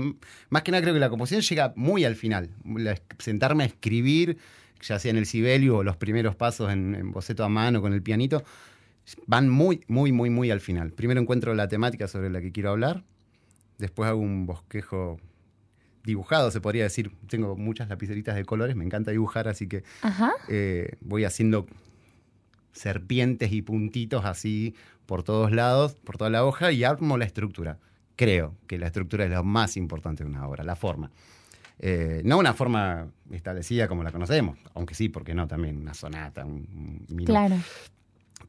más 0.50 0.64
que 0.64 0.72
nada 0.72 0.82
creo 0.82 0.94
que 0.96 1.00
la 1.00 1.10
composición 1.10 1.42
llega 1.44 1.72
muy 1.76 2.04
al 2.04 2.16
final. 2.16 2.50
La- 2.66 3.00
sentarme 3.20 3.64
a 3.64 3.68
escribir, 3.68 4.38
ya 4.82 5.00
sea 5.00 5.12
en 5.12 5.18
el 5.18 5.26
Sibelio 5.26 5.78
o 5.78 5.84
los 5.84 5.98
primeros 5.98 6.36
pasos 6.36 6.72
en, 6.72 6.96
en 6.96 7.12
boceto 7.12 7.44
a 7.44 7.50
mano 7.50 7.82
con 7.82 7.94
el 7.94 8.02
pianito, 8.02 8.44
van 9.28 9.50
muy, 9.50 9.84
muy, 9.88 10.12
muy, 10.12 10.30
muy 10.30 10.52
al 10.52 10.62
final. 10.62 10.92
Primero 10.92 11.22
encuentro 11.22 11.54
la 11.54 11.68
temática 11.68 12.08
sobre 12.08 12.30
la 12.30 12.42
que 12.42 12.52
quiero 12.52 12.72
hablar, 12.72 13.04
después 13.78 14.10
hago 14.10 14.20
un 14.20 14.46
bosquejo 14.46 15.20
dibujado, 16.04 16.52
se 16.52 16.62
podría 16.62 16.84
decir. 16.84 17.12
Tengo 17.28 17.56
muchas 17.56 17.90
lapiceritas 17.90 18.36
de 18.36 18.46
colores, 18.46 18.76
me 18.76 18.86
encanta 18.86 19.12
dibujar, 19.12 19.48
así 19.48 19.68
que 19.68 19.84
eh, 20.48 20.96
voy 21.02 21.26
haciendo 21.26 21.66
serpientes 22.72 23.52
y 23.52 23.62
puntitos 23.62 24.26
así 24.26 24.76
por 25.06 25.24
todos 25.24 25.52
lados, 25.52 25.96
por 26.04 26.18
toda 26.18 26.30
la 26.30 26.46
hoja 26.46 26.72
y 26.72 26.84
armo 26.84 27.18
la 27.18 27.26
estructura. 27.26 27.80
Creo 28.16 28.56
que 28.68 28.78
la 28.78 28.88
estructura 28.88 29.26
es 29.26 29.32
lo 29.32 29.44
más 29.44 29.78
importante 29.78 30.24
de 30.24 30.30
una 30.30 30.48
obra, 30.48 30.64
la 30.64 30.76
forma. 30.76 31.12
Eh, 31.80 32.22
no 32.24 32.38
una 32.38 32.54
forma 32.54 33.08
establecida 33.32 33.88
como 33.88 34.04
la 34.04 34.12
conocemos, 34.12 34.58
aunque 34.74 34.96
sí, 34.96 35.10
porque 35.10 35.34
no, 35.34 35.48
también 35.48 35.78
una 35.78 35.94
sonata, 35.94 36.46
un, 36.46 37.06
un. 37.10 37.26
Claro. 37.26 37.58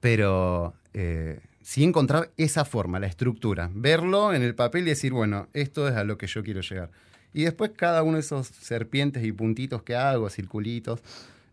Pero 0.00 0.75
eh, 0.95 1.40
sí 1.62 1.83
encontrar 1.83 2.30
esa 2.37 2.64
forma, 2.64 3.00
la 3.00 3.06
estructura, 3.06 3.71
verlo 3.75 4.33
en 4.33 4.42
el 4.42 4.54
papel 4.54 4.83
y 4.83 4.90
decir, 4.90 5.12
bueno, 5.12 5.49
esto 5.52 5.88
es 5.88 5.97
a 5.97 6.04
lo 6.04 6.16
que 6.18 6.26
yo 6.26 6.45
quiero 6.45 6.61
llegar. 6.61 6.90
Y 7.33 7.45
después 7.45 7.73
cada 7.76 8.02
uno 8.02 8.14
de 8.14 8.21
esos 8.21 8.47
serpientes 8.47 9.25
y 9.25 9.33
puntitos 9.33 9.83
que 9.83 9.97
hago, 9.97 10.30
circulitos, 10.30 11.02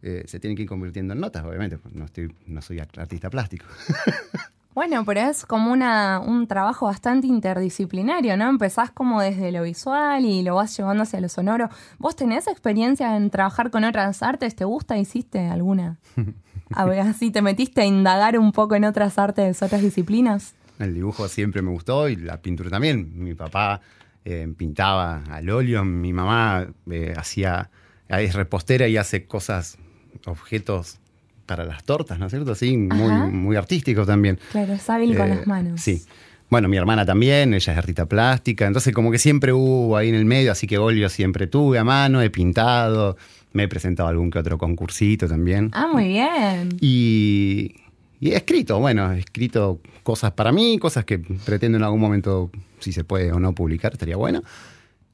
eh, 0.02 0.24
se 0.28 0.40
tienen 0.40 0.56
que 0.56 0.64
ir 0.64 0.70
convirtiendo 0.70 1.14
en 1.14 1.20
notas, 1.20 1.44
obviamente. 1.44 1.78
pues 1.78 1.96
No, 1.96 2.06
estoy, 2.06 2.34
no 2.46 2.62
soy 2.62 2.80
artista 2.80 3.30
plástico. 3.30 3.66
Bueno, 4.76 5.06
pero 5.06 5.22
es 5.22 5.46
como 5.46 5.72
una, 5.72 6.20
un 6.20 6.48
trabajo 6.48 6.88
bastante 6.88 7.28
interdisciplinario, 7.28 8.36
¿no? 8.38 8.50
Empezás 8.50 8.90
como 8.90 9.22
desde 9.22 9.52
lo 9.52 9.64
visual 9.64 10.26
y 10.26 10.42
lo 10.42 10.56
vas 10.56 10.76
llevando 10.76 11.04
hacia 11.04 11.22
lo 11.22 11.30
sonoro. 11.30 11.70
¿Vos 12.00 12.16
tenés 12.16 12.48
experiencia 12.48 13.16
en 13.16 13.30
trabajar 13.30 13.70
con 13.70 13.84
otras 13.84 14.24
artes? 14.24 14.56
¿Te 14.56 14.66
gusta? 14.66 14.98
¿Hiciste 14.98 15.48
alguna? 15.48 16.00
A 16.72 16.86
ver, 16.86 17.02
así 17.02 17.30
te 17.30 17.44
metiste 17.44 17.82
a 17.82 17.86
indagar 17.86 18.40
un 18.40 18.52
poco 18.52 18.74
en 18.74 18.86
otras 18.86 19.20
artes, 19.20 19.62
otras 19.62 19.84
disciplinas. 19.84 20.56
El 20.80 20.96
dibujo 20.96 21.28
siempre 21.28 21.62
me 21.62 21.70
gustó 21.70 22.10
y 22.10 22.16
la 22.16 22.42
pintura 22.42 22.72
también. 22.72 23.12
Mi 23.16 23.36
papá 23.36 23.80
eh, 24.26 24.52
pintaba 24.58 25.24
al 25.30 25.50
óleo, 25.52 25.86
mi 25.86 26.14
mamá 26.14 26.68
eh, 26.90 27.14
hacía, 27.16 27.70
es 28.08 28.34
repostera 28.34 28.88
y 28.88 28.98
hace 28.98 29.28
cosas, 29.28 29.78
objetos 30.26 31.00
para 31.46 31.66
las 31.66 31.84
tortas, 31.84 32.20
¿no 32.20 32.28
es 32.28 32.32
cierto? 32.32 32.56
Sí, 32.56 32.78
muy, 32.78 33.12
muy 33.32 33.56
artísticos 33.56 34.08
también. 34.08 34.40
Claro, 34.52 34.74
es 34.74 34.90
hábil 34.90 35.16
con 35.16 35.32
Eh, 35.32 35.36
las 35.36 35.48
manos. 35.48 35.82
Sí. 35.82 36.04
Bueno, 36.50 36.68
mi 36.68 36.78
hermana 36.78 37.06
también, 37.06 37.54
ella 37.54 37.74
es 37.74 37.78
artista 37.80 38.06
plástica, 38.06 38.68
entonces 38.68 38.94
como 38.94 39.12
que 39.12 39.18
siempre 39.18 39.54
hubo 39.54 39.98
ahí 39.98 40.10
en 40.10 40.16
el 40.16 40.26
medio, 40.26 40.52
así 40.52 40.68
que 40.68 40.78
óleo 40.78 41.10
siempre 41.10 41.48
tuve 41.48 41.80
a 41.80 41.84
mano, 41.84 42.22
he 42.22 42.30
pintado, 42.30 43.18
me 43.54 43.64
he 43.64 43.68
presentado 43.68 44.08
a 44.08 44.12
algún 44.12 44.30
que 44.30 44.38
otro 44.40 44.58
concursito 44.58 45.28
también. 45.28 45.72
Ah, 45.74 45.88
muy 45.92 46.10
bien. 46.10 46.78
Y, 46.80 47.74
y 48.20 48.32
he 48.32 48.36
escrito, 48.36 48.80
bueno, 48.80 49.12
he 49.14 49.20
escrito 49.20 49.80
cosas 50.04 50.32
para 50.34 50.52
mí, 50.52 50.78
cosas 50.78 51.06
que 51.06 51.18
pretendo 51.20 51.78
en 51.78 51.84
algún 51.84 52.00
momento, 52.02 52.52
si 52.80 52.92
se 52.92 53.04
puede 53.04 53.32
o 53.32 53.40
no 53.40 53.54
publicar, 53.54 53.94
estaría 53.94 54.18
bueno. 54.18 54.44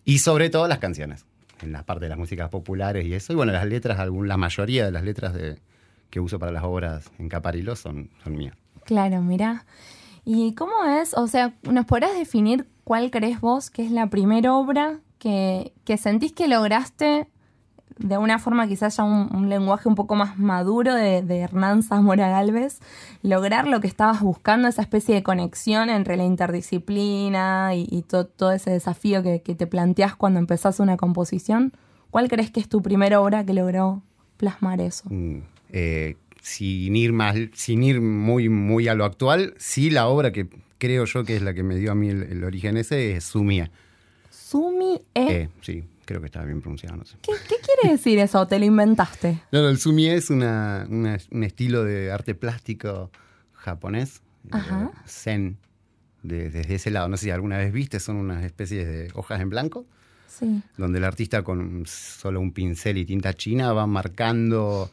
Y 0.04 0.20
sobre 0.20 0.50
todo 0.50 0.68
las 0.68 0.80
canciones, 0.80 1.26
en 1.62 1.72
la 1.72 1.84
parte 1.84 2.06
de 2.06 2.10
las 2.10 2.18
músicas 2.18 2.50
populares 2.50 3.06
y 3.06 3.14
eso. 3.14 3.32
Y 3.32 3.36
bueno, 3.38 3.54
las 3.54 3.66
letras, 3.66 4.00
algún, 4.00 4.28
la 4.28 4.36
mayoría 4.38 4.86
de 4.86 4.92
las 4.92 5.04
letras 5.04 5.34
de, 5.34 5.58
que 6.10 6.20
uso 6.20 6.40
para 6.40 6.52
las 6.52 6.64
obras 6.64 7.12
en 7.20 7.30
Caparilo 7.30 7.76
son, 7.76 8.10
son 8.24 8.36
mías. 8.38 8.56
Claro, 8.86 9.22
mira. 9.22 9.66
¿Y 10.26 10.54
cómo 10.56 10.84
es? 10.86 11.14
O 11.16 11.28
sea, 11.28 11.54
¿nos 11.64 11.86
podrás 11.86 12.14
definir 12.18 12.68
cuál 12.84 13.10
crees 13.12 13.40
vos 13.42 13.70
que 13.70 13.84
es 13.86 13.92
la 13.92 14.08
primera 14.08 14.54
obra 14.54 15.00
que, 15.18 15.74
que 15.86 15.98
sentís 15.98 16.34
que 16.34 16.48
lograste 16.48 17.28
de 17.98 18.18
una 18.18 18.40
forma 18.40 18.66
quizás 18.68 18.96
ya 18.96 19.04
un, 19.04 19.30
un 19.36 19.50
lenguaje 19.50 19.90
un 19.90 19.96
poco 19.96 20.16
más 20.16 20.38
maduro 20.40 20.94
de, 20.94 21.22
de 21.22 21.40
Hernán 21.40 21.84
Zamora 21.84 22.30
Galvez, 22.30 22.80
lograr 23.24 23.68
lo 23.68 23.82
que 23.82 23.88
estabas 23.88 24.22
buscando, 24.22 24.70
esa 24.70 24.82
especie 24.82 25.14
de 25.16 25.22
conexión 25.24 25.90
entre 25.90 26.16
la 26.16 26.24
interdisciplina 26.24 27.76
y, 27.76 27.88
y 27.90 28.04
to- 28.04 28.26
todo 28.28 28.52
ese 28.52 28.72
desafío 28.72 29.22
que, 29.24 29.42
que 29.42 29.56
te 29.56 29.68
planteás 29.68 30.16
cuando 30.16 30.40
empezás 30.40 30.80
una 30.80 30.98
composición? 30.98 31.74
¿Cuál 32.12 32.28
crees 32.30 32.52
que 32.52 32.60
es 32.60 32.70
tu 32.70 32.82
primera 32.82 33.20
obra 33.22 33.46
que 33.46 33.54
logró 33.54 34.02
plasmar 34.38 34.80
eso? 34.82 35.04
Mm, 35.10 35.40
eh, 35.70 36.16
sin 36.42 36.96
ir 36.96 37.12
más, 37.14 37.36
sin 37.54 37.84
ir 37.84 38.02
muy, 38.02 38.50
muy 38.50 38.88
a 38.88 38.96
lo 38.96 39.06
actual, 39.06 39.54
sí 39.58 39.90
la 39.90 40.08
obra 40.08 40.32
que 40.32 40.48
creo 40.78 41.06
yo 41.06 41.24
que 41.24 41.36
es 41.36 41.42
la 41.42 41.54
que 41.54 41.64
me 41.64 41.76
dio 41.76 41.92
a 41.92 41.96
mí 41.96 42.10
el, 42.10 42.24
el 42.24 42.44
origen 42.44 42.78
ese 42.78 43.16
es 43.16 43.24
Sumia. 43.26 43.70
Sumi 44.30 45.02
e... 45.14 45.22
Eh, 45.32 45.50
sí, 45.62 45.84
creo 46.06 46.20
que 46.22 46.28
estaba 46.28 46.46
bien 46.46 46.62
pronunciado, 46.62 46.96
no 46.98 47.06
sé. 47.06 47.18
¿Qué, 47.22 47.34
qué 47.48 47.56
quiere 47.64 47.96
decir 47.96 48.18
eso? 48.20 48.48
¿Te 48.48 48.58
lo 48.58 48.66
inventaste? 48.66 49.42
No, 49.52 49.62
no, 49.62 49.70
el 49.70 49.78
sumi 49.78 50.08
es 50.08 50.30
una, 50.30 50.88
una- 50.90 51.20
un 51.32 51.44
estilo 51.44 51.84
de 51.84 52.12
arte 52.12 52.34
plástico 52.36 53.12
japonés, 53.54 54.22
eh, 54.54 54.58
zen, 55.06 55.58
de- 56.24 56.50
desde 56.50 56.76
ese 56.76 56.90
lado. 56.92 57.10
No 57.10 57.18
sé 57.18 57.26
si 57.26 57.32
alguna 57.32 57.58
vez 57.58 57.72
viste, 57.72 58.00
son 58.00 58.16
unas 58.16 58.44
especies 58.44 58.88
de 58.88 59.10
hojas 59.14 59.40
en 59.42 59.50
blanco, 59.50 59.86
Sí. 60.28 60.62
donde 60.78 61.00
el 61.00 61.04
artista 61.04 61.44
con 61.44 61.84
solo 61.86 62.40
un 62.40 62.52
pincel 62.54 62.98
y 62.98 63.06
tinta 63.06 63.34
china 63.34 63.74
va 63.74 63.86
marcando 63.88 64.90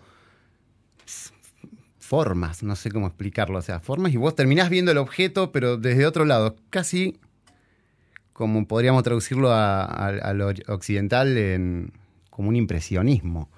formas, 2.07 2.63
no 2.63 2.77
sé 2.77 2.91
cómo 2.91 3.07
explicarlo, 3.07 3.59
o 3.59 3.63
sea, 3.63 3.81
formas 3.81 4.13
y 4.13 4.17
vos 4.17 4.35
terminás 4.35 4.71
viendo 4.71 4.91
el 4.93 4.99
objeto, 4.99 5.53
pero 5.53 5.77
desde 5.77 6.07
otro 6.07 6.25
lado, 6.25 6.57
casi 6.71 7.19
como 8.33 8.67
podríamos 8.67 9.03
traducirlo 9.03 9.51
a, 9.51 9.85
a- 9.85 10.09
a 10.09 10.33
lo 10.35 10.49
occidental 10.69 11.37
en, 11.39 11.93
como 12.31 12.49
un 12.49 12.57
impresionismo. 12.57 13.49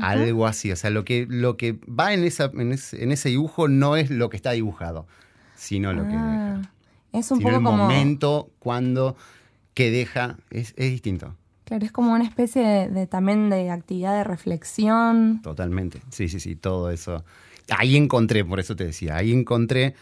Algo 0.00 0.46
así, 0.48 0.72
o 0.72 0.76
sea, 0.76 0.90
lo 0.90 1.04
que, 1.04 1.24
lo 1.28 1.56
que 1.56 1.78
va 1.88 2.12
en, 2.14 2.24
esa, 2.24 2.50
en, 2.54 2.72
ese, 2.72 3.02
en 3.04 3.12
ese 3.12 3.28
dibujo 3.28 3.68
no 3.68 3.96
es 3.96 4.10
lo 4.10 4.28
que 4.28 4.36
está 4.36 4.50
dibujado, 4.50 5.06
sino 5.54 5.92
lo 5.92 6.08
que 6.08 6.16
Ah, 6.16 6.30
deja. 6.56 6.72
es 7.12 7.30
un 7.30 7.38
Sino 7.38 7.50
poco 7.50 7.58
el 7.60 7.64
como. 7.64 7.76
momento, 7.78 8.50
cuando, 8.58 9.16
que 9.72 9.92
deja, 9.92 10.36
es, 10.50 10.74
es 10.76 10.90
distinto, 10.90 11.36
Claro, 11.64 11.86
es 11.86 11.92
como 11.92 12.12
una 12.12 12.24
especie 12.24 12.62
de, 12.62 12.88
de- 12.88 13.06
también 13.06 13.48
de 13.50 13.70
actividad 13.70 14.14
de 14.16 14.24
reflexión. 14.24 15.40
totalmente. 15.42 16.02
Sí, 16.10 16.28
sí, 16.28 16.38
sí, 16.40 16.56
todo 16.56 16.90
eso. 16.90 17.24
Ahí 17.70 17.96
encontré, 17.96 18.44
por 18.44 18.60
eso 18.60 18.76
te 18.76 18.84
decía, 18.84 19.16
ahí 19.16 19.32
encontré 19.32 19.94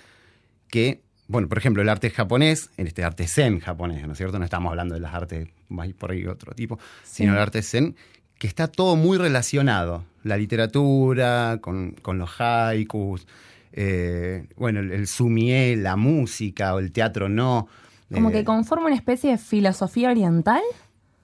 que, 0.68 1.02
bueno, 1.28 1.48
por 1.48 1.58
ejemplo, 1.58 1.82
el 1.82 1.88
arte 1.88 2.10
japonés, 2.10 2.70
en 2.76 2.86
este 2.86 3.04
arte 3.04 3.26
zen 3.28 3.60
japonés, 3.60 4.06
¿no 4.06 4.12
es 4.12 4.18
cierto? 4.18 4.38
No 4.38 4.44
estamos 4.44 4.70
hablando 4.70 4.94
de 4.94 5.00
las 5.00 5.14
artes 5.14 5.48
más 5.68 5.88
por 5.92 6.10
ahí 6.10 6.26
otro 6.26 6.54
tipo, 6.54 6.78
sino 7.04 7.32
el 7.32 7.38
arte 7.38 7.62
zen, 7.62 7.96
que 8.38 8.46
está 8.46 8.68
todo 8.68 8.96
muy 8.96 9.18
relacionado. 9.18 10.04
La 10.24 10.36
literatura, 10.36 11.58
con, 11.60 11.92
con 11.92 12.18
los 12.18 12.30
haikus, 12.40 13.26
eh, 13.72 14.46
bueno, 14.56 14.80
el, 14.80 14.92
el 14.92 15.06
sumie, 15.06 15.76
la 15.76 15.96
música 15.96 16.74
o 16.74 16.78
el 16.78 16.92
teatro 16.92 17.28
no. 17.28 17.68
Como 18.12 18.30
eh, 18.30 18.32
que 18.32 18.44
conforma 18.44 18.86
una 18.86 18.96
especie 18.96 19.30
de 19.30 19.38
filosofía 19.38 20.10
oriental. 20.10 20.62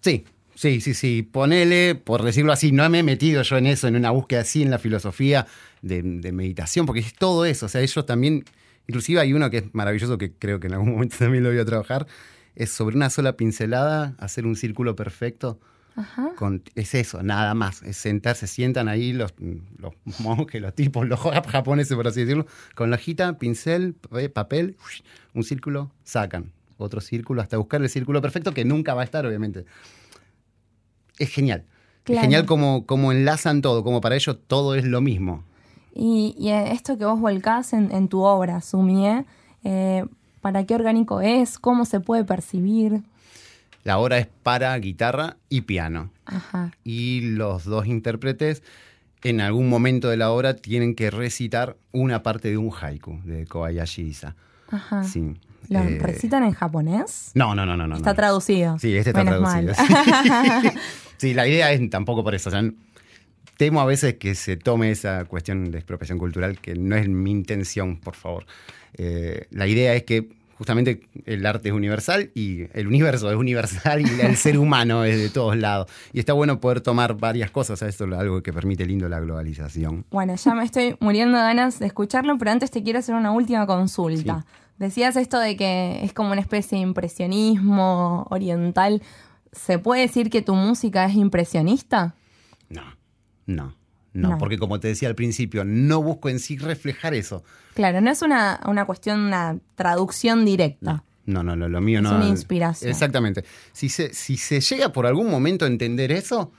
Sí, 0.01 0.25
sí, 0.59 0.81
sí, 0.81 0.95
sí. 0.95 1.23
Ponele, 1.23 1.95
por 1.95 2.23
decirlo 2.23 2.53
así, 2.53 2.73
no 2.73 2.89
me 2.91 2.99
he 3.01 3.03
metido 3.03 3.43
yo 3.43 3.57
en 3.57 3.67
eso, 3.67 3.89
en 3.89 3.97
una 3.97 4.11
búsqueda 4.11 4.41
así 4.41 4.63
en 4.63 4.71
la 4.71 4.79
filosofía. 4.79 5.47
de, 5.83 6.03
de 6.03 6.33
meditación, 6.33 6.87
porque 6.87 7.01
es 7.01 7.15
todo 7.15 7.45
eso. 7.45 7.67
O 7.67 7.69
sea, 7.69 7.81
ellos 7.81 8.05
también, 8.05 8.45
inclusive 8.89 9.21
hay 9.21 9.33
uno 9.33 9.49
que 9.51 9.59
es 9.59 9.65
maravilloso, 9.75 10.19
que 10.19 10.33
creo 10.33 10.59
que 10.61 10.67
en 10.67 10.75
algún 10.75 10.91
momento 10.95 11.17
también 11.19 11.45
lo 11.45 11.51
voy 11.51 11.59
a 11.61 11.65
trabajar, 11.65 12.07
es 12.57 12.71
sobre 12.71 12.97
una 12.97 13.11
sola 13.11 13.37
pincelada, 13.37 14.15
hacer 14.19 14.45
un 14.47 14.57
círculo 14.57 14.97
perfecto. 14.97 15.61
Ajá. 15.95 16.31
Con, 16.37 16.63
es 16.77 16.95
eso, 16.95 17.23
nada 17.25 17.55
más. 17.55 17.83
Es 17.83 17.97
sentarse, 17.97 18.47
sientan 18.47 18.89
ahí 18.89 19.13
los, 19.13 19.35
los 19.79 19.93
monjes, 20.21 20.61
los 20.63 20.75
tipos, 20.75 21.07
los 21.09 21.19
japoneses, 21.49 21.97
por 21.97 22.07
así 22.09 22.21
decirlo, 22.21 22.47
con 22.77 22.91
la 22.91 22.97
hojita, 22.97 23.37
pincel, 23.39 23.95
pa- 23.95 24.29
papel, 24.33 24.77
un 25.35 25.43
círculo, 25.45 25.91
sacan. 26.05 26.53
Otro 26.77 27.01
círculo, 27.01 27.43
hasta 27.43 27.57
buscar 27.57 27.83
el 27.83 27.89
círculo 27.89 28.21
perfecto, 28.23 28.53
que 28.55 28.65
nunca 28.65 28.95
va 28.95 29.03
a 29.03 29.05
estar, 29.05 29.27
obviamente. 29.27 29.65
Es 31.19 31.31
genial. 31.31 31.65
Claro. 32.05 32.21
Es 32.21 32.23
genial 32.23 32.47
como, 32.47 32.87
como 32.87 33.13
enlazan 33.13 33.61
todo, 33.63 33.85
como 33.85 34.01
para 34.01 34.15
ellos 34.17 34.39
todo 34.47 34.75
es 34.75 34.85
lo 34.85 35.01
mismo. 35.01 35.45
Y, 35.95 36.35
y 36.39 36.51
esto 36.51 36.97
que 36.97 37.05
vos 37.05 37.21
volcás 37.21 37.73
en, 37.73 37.91
en 37.93 38.09
tu 38.09 38.23
obra, 38.23 38.61
Sumie, 38.61 39.25
eh, 39.65 40.05
¿para 40.41 40.65
qué 40.65 40.75
orgánico 40.75 41.21
es? 41.21 41.59
¿Cómo 41.59 41.85
se 41.85 42.01
puede 42.01 42.25
percibir? 42.25 43.03
La 43.85 43.99
obra 43.99 44.19
es 44.19 44.27
para 44.43 44.77
guitarra 44.79 45.37
y 45.49 45.63
piano. 45.63 46.11
Ajá. 46.27 46.73
y 46.85 47.23
los 47.23 47.65
dos 47.65 47.87
intérpretes 47.87 48.63
en 49.23 49.41
algún 49.41 49.69
momento 49.69 50.11
de 50.11 50.19
la 50.19 50.31
obra 50.31 50.55
tienen 50.55 50.95
que 50.95 51.11
recitar 51.11 51.77
una 51.91 52.23
parte 52.23 52.51
de 52.51 52.59
un 52.59 52.71
haiku 52.71 53.21
de 53.25 53.47
Kobayashi 53.47 54.03
Isa. 54.03 54.37
Ajá. 54.71 55.05
Sí. 55.05 55.35
¿Lo 55.69 55.81
Eh, 55.81 55.99
recitan 56.01 56.45
en 56.45 56.53
japonés? 56.53 57.31
No, 57.35 57.55
no, 57.55 57.65
no, 57.67 57.77
no. 57.77 57.87
no 57.87 57.97
Está 57.97 58.11
no. 58.11 58.17
traducido. 58.17 58.79
Sí, 58.79 58.97
este 58.97 59.11
está 59.11 59.25
Menos 59.25 59.41
traducido. 59.53 59.75
Sí. 59.75 60.69
Sí, 61.19 61.35
la 61.35 61.49
idea 61.49 61.73
es 61.73 61.91
tampoco 61.91 62.23
por 62.23 62.35
eso. 62.37 62.49
O 62.49 62.53
sea, 62.53 62.63
temo 63.57 63.81
a 63.81 63.85
veces 63.85 64.15
que 64.15 64.37
se 64.37 64.57
tome 64.57 64.91
esa 64.93 65.25
cuestión 65.25 65.71
de 65.73 65.79
expropiación 65.79 66.17
cultural, 66.19 66.61
que 66.61 66.75
no 66.77 66.95
es 66.95 67.09
mi 67.09 67.33
intención, 67.33 67.97
por 67.99 68.15
favor. 68.15 68.47
Eh, 68.95 69.47
la 69.51 69.67
idea 69.67 69.95
es 69.95 70.05
que 70.05 70.29
justamente 70.55 71.01
el 71.27 71.45
arte 71.45 71.69
es 71.71 71.75
universal 71.75 72.31
y 72.35 72.67
el 72.73 72.87
universo 72.87 73.31
es 73.31 73.37
universal 73.37 74.01
y 74.01 74.21
el 74.21 74.37
ser 74.37 74.59
humano 74.59 75.03
es 75.05 75.19
de 75.19 75.29
todos 75.29 75.57
lados. 75.57 75.91
Y 76.13 76.21
está 76.21 76.35
bueno 76.35 76.61
poder 76.61 76.81
tomar 76.83 77.15
varias 77.15 77.51
cosas. 77.51 77.83
Esto 77.83 78.05
es 78.07 78.13
algo 78.13 78.41
que 78.43 78.53
permite 78.53 78.87
lindo 78.87 79.09
la 79.09 79.19
globalización. 79.19 80.05
Bueno, 80.11 80.37
ya 80.37 80.55
me 80.55 80.65
estoy 80.65 80.97
muriendo 81.01 81.37
de 81.37 81.43
ganas 81.43 81.81
de 81.81 81.87
escucharlo, 81.87 82.39
pero 82.39 82.53
antes 82.53 82.71
te 82.71 82.85
quiero 82.85 83.01
hacer 83.01 83.17
una 83.17 83.33
última 83.33 83.67
consulta. 83.67 84.47
Decías 84.79 85.17
esto 85.17 85.39
de 85.41 85.57
que 85.57 86.05
es 86.05 86.13
como 86.13 86.31
una 86.33 86.41
especie 86.41 86.79
de 86.79 86.83
impresionismo 86.83 88.27
oriental. 88.31 89.03
¿Se 89.53 89.79
puede 89.79 90.03
decir 90.03 90.31
que 90.31 90.43
tu 90.43 90.55
música 90.55 91.05
es 91.07 91.15
impresionista? 91.17 92.15
No, 92.69 92.83
no, 93.47 93.75
no, 94.13 94.29
No. 94.31 94.39
porque 94.39 94.59
como 94.59 94.79
te 94.79 94.89
decía 94.89 95.09
al 95.09 95.15
principio, 95.15 95.65
no 95.65 96.03
busco 96.03 96.29
en 96.29 96.39
sí 96.39 96.59
reflejar 96.59 97.15
eso. 97.15 97.43
Claro, 97.75 98.01
no 98.01 98.11
es 98.11 98.23
una, 98.23 98.61
una 98.67 98.85
cuestión, 98.85 99.21
una 99.21 99.59
traducción 99.75 100.45
directa. 100.45 101.03
No, 101.25 101.43
no, 101.43 101.57
lo, 101.57 101.69
lo 101.69 101.81
mío 101.81 101.99
Es 101.99 102.05
no. 102.05 102.17
una 102.17 102.27
inspiración. 102.29 102.91
Exactamente. 102.91 103.45
Si 103.73 103.89
se, 103.89 104.13
si 104.15 104.37
se 104.37 104.61
llega 104.61 104.93
por 104.93 105.07
algún 105.07 105.31
momento 105.31 105.65
a 105.65 105.69
entender 105.69 106.13
eso, 106.13 106.53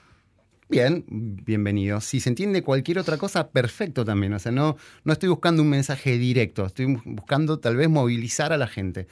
bien, 0.70 1.04
bienvenido. 1.08 2.00
Si 2.02 2.20
se 2.20 2.30
entiende 2.30 2.64
cualquier 2.64 3.00
otra 3.00 3.18
cosa, 3.18 3.50
perfecto 3.50 4.06
también. 4.06 4.34
O 4.34 4.40
sea, 4.40 4.52
no, 4.52 4.78
no 5.04 5.14
estoy 5.14 5.30
buscando 5.30 5.62
un 5.62 5.70
mensaje 5.70 6.18
directo, 6.18 6.66
estoy 6.66 7.00
buscando 7.06 7.60
tal 7.60 7.76
vez 7.76 7.90
movilizar 7.90 8.54
a 8.54 8.58
la 8.58 8.68
gente. 8.68 9.08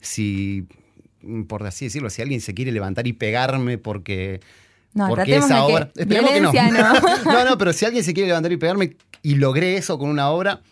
Si, 0.00 0.66
por 1.48 1.64
así 1.64 1.86
decirlo, 1.86 2.10
si 2.10 2.22
alguien 2.22 2.40
se 2.40 2.54
quiere 2.54 2.72
levantar 2.72 3.06
y 3.06 3.12
pegarme 3.12 3.78
porque 3.78 4.40
No, 4.94 5.08
porque 5.08 5.36
esa 5.36 5.66
que 5.66 5.72
obra. 5.72 5.90
Esperemos 5.94 6.30
que 6.32 6.40
no. 6.40 6.52
no. 6.52 6.92
no, 7.32 7.44
no, 7.44 7.58
pero 7.58 7.72
si 7.72 7.84
alguien 7.84 8.02
se 8.02 8.14
quiere 8.14 8.28
levantar 8.28 8.50
y 8.50 8.56
pegarme 8.56 8.96
y 9.22 9.36
logré 9.36 9.76
eso 9.76 9.98
con 9.98 10.08
una 10.08 10.30
obra, 10.30 10.62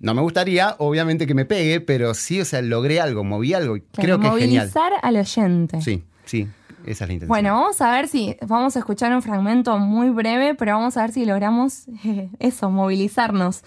no 0.00 0.14
me 0.14 0.22
gustaría, 0.22 0.76
obviamente, 0.78 1.26
que 1.26 1.34
me 1.34 1.44
pegue, 1.44 1.80
pero 1.80 2.14
sí, 2.14 2.40
o 2.40 2.44
sea, 2.44 2.62
logré 2.62 3.00
algo, 3.00 3.22
moví 3.22 3.52
algo 3.52 3.76
y 3.76 3.82
creo 3.82 4.18
que 4.18 4.28
es 4.28 4.32
genial. 4.34 4.70
movilizar 4.70 4.92
al 5.02 5.16
oyente. 5.16 5.80
Sí, 5.82 6.02
sí, 6.24 6.48
esa 6.90 7.04
es 7.04 7.08
la 7.08 7.14
intención. 7.14 7.28
Bueno, 7.28 7.52
vamos 7.54 7.80
a 7.80 7.90
ver 7.92 8.08
si 8.08 8.36
vamos 8.46 8.76
a 8.76 8.78
escuchar 8.80 9.12
un 9.14 9.22
fragmento 9.22 9.78
muy 9.78 10.10
breve, 10.10 10.54
pero 10.54 10.72
vamos 10.72 10.96
a 10.96 11.02
ver 11.02 11.12
si 11.12 11.24
logramos 11.24 11.88
eh, 12.04 12.30
eso, 12.38 12.70
movilizarnos. 12.70 13.62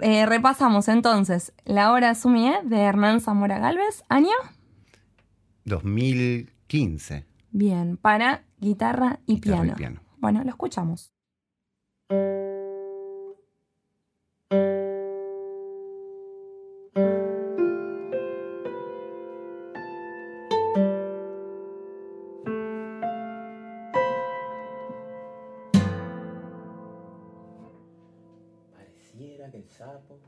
Eh, 0.00 0.26
repasamos 0.26 0.86
entonces 0.88 1.52
la 1.64 1.92
obra 1.92 2.14
Sumie 2.14 2.54
de 2.64 2.78
Hernán 2.80 3.20
Zamora 3.20 3.58
Galvez, 3.58 4.04
año 4.08 4.30
2015. 5.64 7.26
bien 7.50 7.96
para 7.96 8.44
guitarra 8.60 9.18
y, 9.26 9.34
Guitarra 9.34 9.56
y 9.56 9.60
piano. 9.62 9.76
piano. 9.76 10.00
Bueno, 10.18 10.42
lo 10.44 10.50
escuchamos. 10.50 11.12
Sapo 29.78 30.18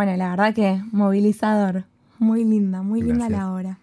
Bueno, 0.00 0.16
la 0.16 0.30
verdad 0.30 0.54
que 0.54 0.82
movilizador. 0.92 1.84
Muy 2.18 2.42
linda, 2.42 2.80
muy 2.80 3.02
linda 3.02 3.28
Gracias. 3.28 3.38
la 3.38 3.52
obra. 3.52 3.78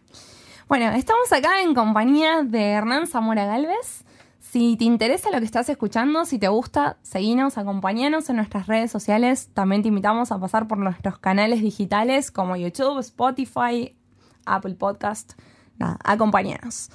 Bueno, 0.67 0.88
estamos 0.95 1.32
acá 1.32 1.62
en 1.62 1.75
compañía 1.75 2.41
de 2.41 2.71
Hernán 2.71 3.06
Zamora 3.06 3.45
Galvez. 3.45 4.03
Si 4.39 4.77
te 4.77 4.86
interesa 4.86 5.30
lo 5.30 5.38
que 5.38 5.45
estás 5.45 5.69
escuchando, 5.69 6.25
si 6.25 6.39
te 6.39 6.47
gusta, 6.47 6.97
seguinos, 7.03 7.60
acompañanos 7.60 8.32
en 8.32 8.38
nuestras 8.38 8.65
redes 8.65 8.89
sociales. 8.89 9.51
También 9.53 9.84
te 9.84 9.89
invitamos 9.89 10.32
a 10.32 10.39
pasar 10.39 10.67
por 10.67 10.80
nuestros 10.80 11.19
canales 11.19 11.62
digitales 11.62 12.32
como 12.32 12.56
YouTube, 12.56 12.97
Spotify, 12.97 13.95
Apple 14.43 14.73
Podcast. 14.73 15.34
Nada, 15.77 15.99
acompáñanos. 16.03 16.89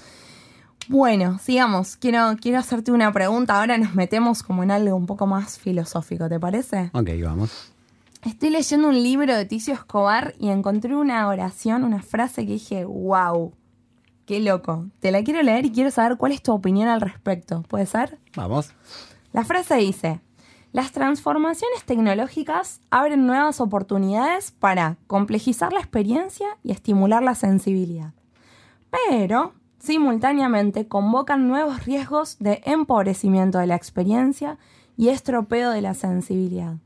Bueno, 0.89 1.39
sigamos. 1.39 1.97
Quiero, 1.97 2.37
quiero 2.41 2.59
hacerte 2.59 2.91
una 2.91 3.13
pregunta. 3.13 3.61
Ahora 3.61 3.79
nos 3.79 3.95
metemos 3.95 4.43
como 4.43 4.65
en 4.65 4.73
algo 4.73 4.97
un 4.97 5.07
poco 5.07 5.29
más 5.29 5.61
filosófico, 5.61 6.29
¿te 6.29 6.41
parece? 6.41 6.91
Ok, 6.93 7.11
vamos. 7.23 7.72
Estoy 8.23 8.51
leyendo 8.51 8.87
un 8.87 9.03
libro 9.03 9.35
de 9.37 9.45
Ticio 9.47 9.75
Escobar 9.75 10.35
y 10.39 10.51
encontré 10.51 10.95
una 10.95 11.27
oración, 11.27 11.83
una 11.83 12.03
frase 12.03 12.47
que 12.47 12.53
dije, 12.53 12.85
wow, 12.85 13.53
qué 14.27 14.39
loco. 14.39 14.87
Te 15.01 15.11
la 15.11 15.25
quiero 15.25 15.43
leer 15.43 15.67
y 15.67 15.73
quiero 15.73 15.91
saber 15.91 16.17
cuál 16.17 16.31
es 16.31 16.41
tu 16.41 16.53
opinión 16.53 16.89
al 16.89 17.01
respecto. 17.01 17.63
¿Puede 17.63 17.85
ser? 17.87 18.21
Vamos. 18.37 18.73
La 19.33 19.45
frase 19.45 19.75
dice, 19.75 20.21
las 20.71 20.93
transformaciones 20.93 21.83
tecnológicas 21.85 22.81
abren 22.91 23.27
nuevas 23.27 23.61
oportunidades 23.61 24.53
para 24.53 24.99
complejizar 25.09 25.73
la 25.73 25.81
experiencia 25.81 26.47
y 26.63 26.71
estimular 26.71 27.25
la 27.25 27.35
sensibilidad. 27.35 28.13
Pero, 29.09 29.55
simultáneamente, 29.81 30.87
convocan 30.87 31.49
nuevos 31.49 31.87
riesgos 31.87 32.39
de 32.39 32.63
empobrecimiento 32.67 33.59
de 33.59 33.67
la 33.67 33.75
experiencia 33.75 34.59
y 34.97 35.09
estropeo 35.09 35.73
de 35.73 35.83
la 35.83 35.95
sensibilidad. 35.95 36.77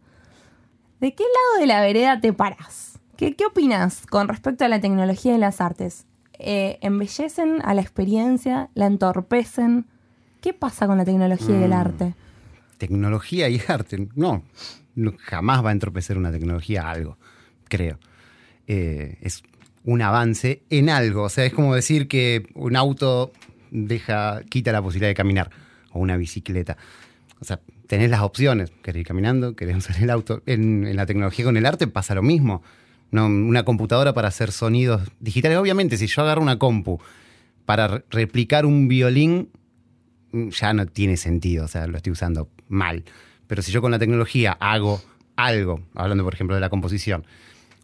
¿De 1.07 1.15
qué 1.15 1.23
lado 1.23 1.61
de 1.61 1.67
la 1.69 1.81
vereda 1.83 2.21
te 2.21 2.33
paras? 2.33 2.99
¿Qué, 3.17 3.37
qué 3.37 3.47
opinas 3.47 4.07
con 4.11 4.27
respecto 4.27 4.65
a 4.65 4.69
la 4.69 4.81
tecnología 4.81 5.37
y 5.37 5.39
las 5.39 5.61
artes? 5.61 6.05
Eh, 6.37 6.79
¿Embellecen 6.81 7.61
a 7.63 7.75
la 7.75 7.81
experiencia? 7.81 8.71
¿La 8.75 8.87
entorpecen? 8.87 9.87
¿Qué 10.41 10.53
pasa 10.53 10.89
con 10.89 10.99
la 10.99 11.05
tecnología 11.05 11.61
y 11.61 11.63
el 11.63 11.71
Mm. 11.71 11.75
arte? 11.75 12.15
Tecnología 12.79 13.49
y 13.49 13.61
arte. 13.69 14.09
No, 14.17 14.43
no, 14.97 15.15
jamás 15.21 15.65
va 15.65 15.69
a 15.69 15.73
entorpecer 15.75 16.19
una 16.19 16.33
tecnología 16.33 16.83
a 16.83 16.91
algo, 16.91 17.19
creo. 17.69 18.01
Eh, 18.67 19.19
es 19.21 19.45
un 19.85 20.03
avance 20.03 20.65
en 20.71 20.91
algo. 20.91 21.23
O 21.23 21.29
sea, 21.29 21.45
es 21.45 21.55
como 21.55 21.77
decir 21.77 22.09
que 22.09 22.49
un 22.57 22.75
auto 22.75 23.31
deja, 23.71 24.43
quita 24.51 24.73
la 24.73 24.83
posibilidad 24.83 25.11
de 25.11 25.15
caminar, 25.15 25.53
o 25.93 26.01
una 26.01 26.17
bicicleta. 26.17 26.77
O 27.39 27.45
sea, 27.45 27.61
tenés 27.87 28.11
las 28.11 28.21
opciones. 28.23 28.71
Querés 28.83 29.01
ir 29.01 29.07
caminando, 29.07 29.55
querés 29.57 29.77
usar 29.79 30.03
el 30.03 30.11
auto. 30.11 30.43
En, 30.47 30.95
la 30.97 31.07
tecnología 31.07 31.45
con 31.45 31.57
el 31.57 31.67
arte 31.67 31.87
pasa 31.87 32.15
lo 32.15 32.23
mismo. 32.23 32.63
No, 33.11 33.27
una 33.27 33.65
computadora 33.65 34.13
para 34.15 34.29
hacer 34.29 34.51
sonidos 34.53 35.03
digitales. 35.21 35.59
Obviamente, 35.59 35.97
si 35.97 36.07
yo 36.07 36.23
agarro 36.23 36.43
una 36.43 36.59
compu 36.59 36.99
para 37.65 37.89
re- 37.89 38.05
replicar 38.11 38.67
un 38.67 38.89
violín, 38.89 39.51
mm, 40.33 40.49
ya 40.49 40.73
no 40.73 40.87
tiene 40.87 41.17
sentido, 41.17 41.65
o 41.65 41.69
sea, 41.69 41.87
lo 41.87 41.97
estoy 41.97 42.13
usando 42.13 42.49
mal. 42.69 43.05
Pero 43.47 43.63
si 43.63 43.71
yo 43.71 43.81
con 43.81 43.93
la 43.93 43.99
tecnología 43.99 44.57
hago 44.59 45.01
algo, 45.37 45.81
hablando 45.95 46.25
por 46.25 46.35
ejemplo 46.35 46.57
de 46.57 46.61
la 46.61 46.69
composición, 46.69 47.25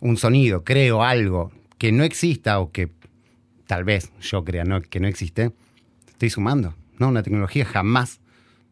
un 0.00 0.16
sonido, 0.16 0.64
creo 0.64 1.04
algo 1.04 1.52
que 1.78 1.92
no 1.92 2.02
exista 2.02 2.58
o 2.58 2.72
que 2.72 2.90
tal 3.68 3.84
vez 3.84 4.10
yo 4.20 4.44
crea 4.44 4.64
no, 4.64 4.80
que 4.82 4.98
no 4.98 5.06
existe, 5.06 5.52
estoy 6.08 6.30
sumando. 6.30 6.74
No, 6.98 7.08
una 7.08 7.22
tecnología 7.22 7.64
jamás, 7.64 8.20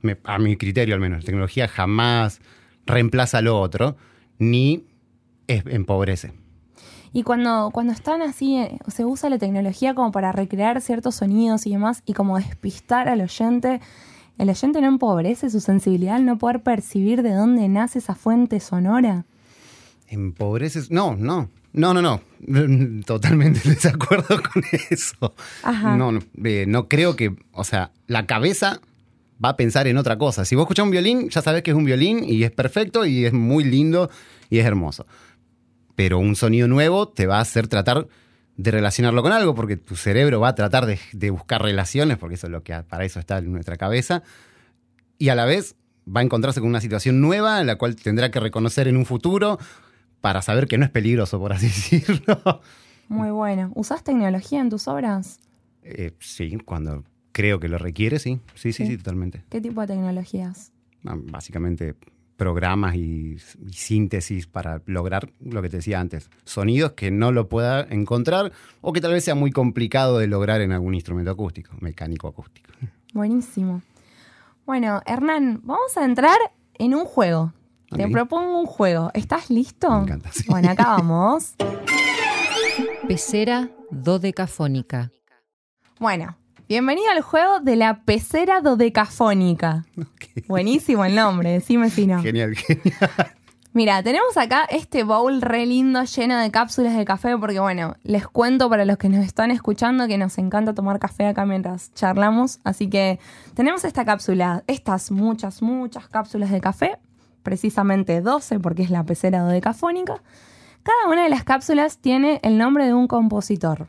me- 0.02 0.18
a 0.24 0.38
mi 0.38 0.56
criterio 0.56 0.94
al 0.94 1.00
menos, 1.00 1.20
la 1.20 1.26
tecnología 1.26 1.68
jamás 1.68 2.40
reemplaza 2.86 3.40
lo 3.42 3.58
otro, 3.60 3.96
ni 4.38 4.84
es- 5.46 5.64
empobrece. 5.66 6.32
Y 7.12 7.24
cuando, 7.24 7.70
cuando 7.72 7.92
están 7.92 8.22
así, 8.22 8.56
eh, 8.58 8.78
se 8.86 9.04
usa 9.04 9.28
la 9.30 9.38
tecnología 9.38 9.94
como 9.94 10.12
para 10.12 10.30
recrear 10.32 10.80
ciertos 10.80 11.16
sonidos 11.16 11.66
y 11.66 11.70
demás, 11.72 12.02
y 12.06 12.12
como 12.12 12.38
despistar 12.38 13.08
al 13.08 13.20
oyente, 13.20 13.80
el 14.38 14.48
oyente 14.48 14.80
no 14.80 14.86
empobrece 14.88 15.50
su 15.50 15.60
sensibilidad 15.60 16.14
al 16.16 16.24
no 16.24 16.38
poder 16.38 16.62
percibir 16.62 17.22
de 17.22 17.32
dónde 17.34 17.68
nace 17.68 17.98
esa 17.98 18.14
fuente 18.14 18.60
sonora. 18.60 19.24
¿Empobreces? 20.08 20.90
No, 20.90 21.16
no. 21.16 21.48
No, 21.72 21.94
no, 21.94 22.02
no. 22.02 22.20
Totalmente 23.06 23.60
en 23.64 23.70
desacuerdo 23.74 24.40
con 24.42 24.62
eso. 24.90 25.34
Ajá. 25.62 25.96
No, 25.96 26.12
no, 26.12 26.20
eh, 26.44 26.64
no 26.66 26.88
creo 26.88 27.16
que. 27.16 27.36
O 27.52 27.64
sea, 27.64 27.92
la 28.06 28.26
cabeza 28.26 28.80
va 29.42 29.50
a 29.50 29.56
pensar 29.56 29.86
en 29.86 29.96
otra 29.96 30.18
cosa. 30.18 30.44
Si 30.44 30.54
vos 30.54 30.64
escuchás 30.64 30.84
un 30.84 30.90
violín, 30.90 31.28
ya 31.28 31.42
sabés 31.42 31.62
que 31.62 31.70
es 31.70 31.76
un 31.76 31.84
violín 31.84 32.24
y 32.24 32.44
es 32.44 32.50
perfecto 32.50 33.06
y 33.06 33.24
es 33.24 33.32
muy 33.32 33.64
lindo 33.64 34.10
y 34.48 34.58
es 34.58 34.66
hermoso. 34.66 35.06
Pero 35.96 36.18
un 36.18 36.36
sonido 36.36 36.68
nuevo 36.68 37.08
te 37.08 37.26
va 37.26 37.38
a 37.38 37.40
hacer 37.40 37.68
tratar 37.68 38.06
de 38.56 38.70
relacionarlo 38.70 39.22
con 39.22 39.32
algo, 39.32 39.54
porque 39.54 39.76
tu 39.76 39.96
cerebro 39.96 40.40
va 40.40 40.48
a 40.48 40.54
tratar 40.54 40.84
de, 40.84 40.98
de 41.12 41.30
buscar 41.30 41.62
relaciones, 41.62 42.18
porque 42.18 42.34
eso 42.34 42.46
es 42.46 42.52
lo 42.52 42.62
que 42.62 42.74
para 42.82 43.04
eso 43.04 43.18
está 43.18 43.38
en 43.38 43.50
nuestra 43.52 43.76
cabeza. 43.76 44.22
Y 45.18 45.30
a 45.30 45.34
la 45.34 45.46
vez 45.46 45.76
va 46.06 46.20
a 46.20 46.24
encontrarse 46.24 46.60
con 46.60 46.68
una 46.68 46.80
situación 46.80 47.20
nueva 47.20 47.60
en 47.60 47.66
la 47.66 47.76
cual 47.76 47.96
tendrá 47.96 48.30
que 48.30 48.40
reconocer 48.40 48.88
en 48.88 48.96
un 48.96 49.06
futuro 49.06 49.58
para 50.20 50.42
saber 50.42 50.66
que 50.66 50.76
no 50.78 50.84
es 50.84 50.90
peligroso, 50.90 51.38
por 51.38 51.52
así 51.52 51.66
decirlo. 51.68 52.60
Muy 53.08 53.30
bueno. 53.30 53.72
¿Usás 53.74 54.04
tecnología 54.04 54.60
en 54.60 54.70
tus 54.70 54.88
obras? 54.88 55.40
Eh, 55.82 56.12
sí, 56.20 56.58
cuando 56.64 57.04
creo 57.32 57.60
que 57.60 57.68
lo 57.68 57.78
requiere, 57.78 58.18
sí. 58.18 58.40
Sí, 58.54 58.72
sí, 58.72 58.84
Sí. 58.84 58.86
sí, 58.86 58.96
totalmente. 58.98 59.44
¿Qué 59.50 59.60
tipo 59.60 59.80
de 59.82 59.86
tecnologías? 59.88 60.72
Ah, 61.06 61.16
Básicamente 61.16 61.94
programas 62.36 62.94
y, 62.94 63.36
y 63.66 63.72
síntesis 63.74 64.46
para 64.46 64.80
lograr 64.86 65.30
lo 65.40 65.60
que 65.60 65.68
te 65.68 65.76
decía 65.76 66.00
antes, 66.00 66.30
sonidos 66.44 66.92
que 66.92 67.10
no 67.10 67.32
lo 67.32 67.48
pueda 67.50 67.82
encontrar 67.90 68.50
o 68.80 68.94
que 68.94 69.02
tal 69.02 69.12
vez 69.12 69.24
sea 69.24 69.34
muy 69.34 69.50
complicado 69.50 70.18
de 70.18 70.26
lograr 70.26 70.62
en 70.62 70.72
algún 70.72 70.94
instrumento 70.94 71.30
acústico, 71.30 71.76
mecánico 71.80 72.28
acústico. 72.28 72.70
Buenísimo. 73.12 73.82
Bueno, 74.64 75.02
Hernán, 75.04 75.60
vamos 75.64 75.94
a 75.98 76.04
entrar 76.06 76.38
en 76.78 76.94
un 76.94 77.04
juego. 77.04 77.52
Te 77.94 78.08
propongo 78.08 78.60
un 78.60 78.66
juego. 78.66 79.10
¿Estás 79.14 79.50
listo? 79.50 79.90
Me 79.90 80.02
encanta, 80.04 80.30
sí. 80.32 80.44
Bueno, 80.48 80.70
acá 80.70 80.84
vamos. 80.96 81.54
Pecera 83.08 83.68
dodecafónica. 83.90 85.10
Bueno, 85.98 86.36
bienvenido 86.70 87.10
al 87.10 87.20
juego 87.20 87.58
de 87.58 87.74
la 87.74 88.04
pecera 88.04 88.60
dodecafónica. 88.60 89.86
Buenísimo 90.46 91.04
el 91.04 91.16
nombre, 91.16 91.50
decime 91.50 91.90
si 91.90 92.06
no. 92.06 92.22
Genial, 92.22 92.54
genial. 92.54 93.10
Mira, 93.72 94.04
tenemos 94.04 94.36
acá 94.36 94.66
este 94.70 95.02
bowl 95.02 95.42
re 95.42 95.66
lindo 95.66 96.04
lleno 96.04 96.38
de 96.38 96.52
cápsulas 96.52 96.96
de 96.96 97.04
café 97.04 97.36
porque 97.38 97.58
bueno, 97.58 97.96
les 98.04 98.24
cuento 98.28 98.70
para 98.70 98.84
los 98.84 98.98
que 98.98 99.08
nos 99.08 99.24
están 99.26 99.50
escuchando 99.50 100.06
que 100.06 100.16
nos 100.16 100.38
encanta 100.38 100.72
tomar 100.72 101.00
café 101.00 101.26
acá 101.26 101.44
mientras 101.44 101.92
charlamos, 101.94 102.60
así 102.62 102.88
que 102.88 103.18
tenemos 103.54 103.84
esta 103.84 104.04
cápsula, 104.04 104.62
estas 104.68 105.10
muchas, 105.10 105.62
muchas 105.62 106.06
cápsulas 106.06 106.52
de 106.52 106.60
café, 106.60 106.98
precisamente 107.42 108.20
12 108.20 108.60
porque 108.60 108.84
es 108.84 108.90
la 108.90 109.02
pecera 109.02 109.40
dodecafónica. 109.40 110.22
Cada 110.84 111.12
una 111.12 111.24
de 111.24 111.30
las 111.30 111.42
cápsulas 111.42 111.98
tiene 111.98 112.38
el 112.44 112.58
nombre 112.58 112.86
de 112.86 112.94
un 112.94 113.08
compositor. 113.08 113.88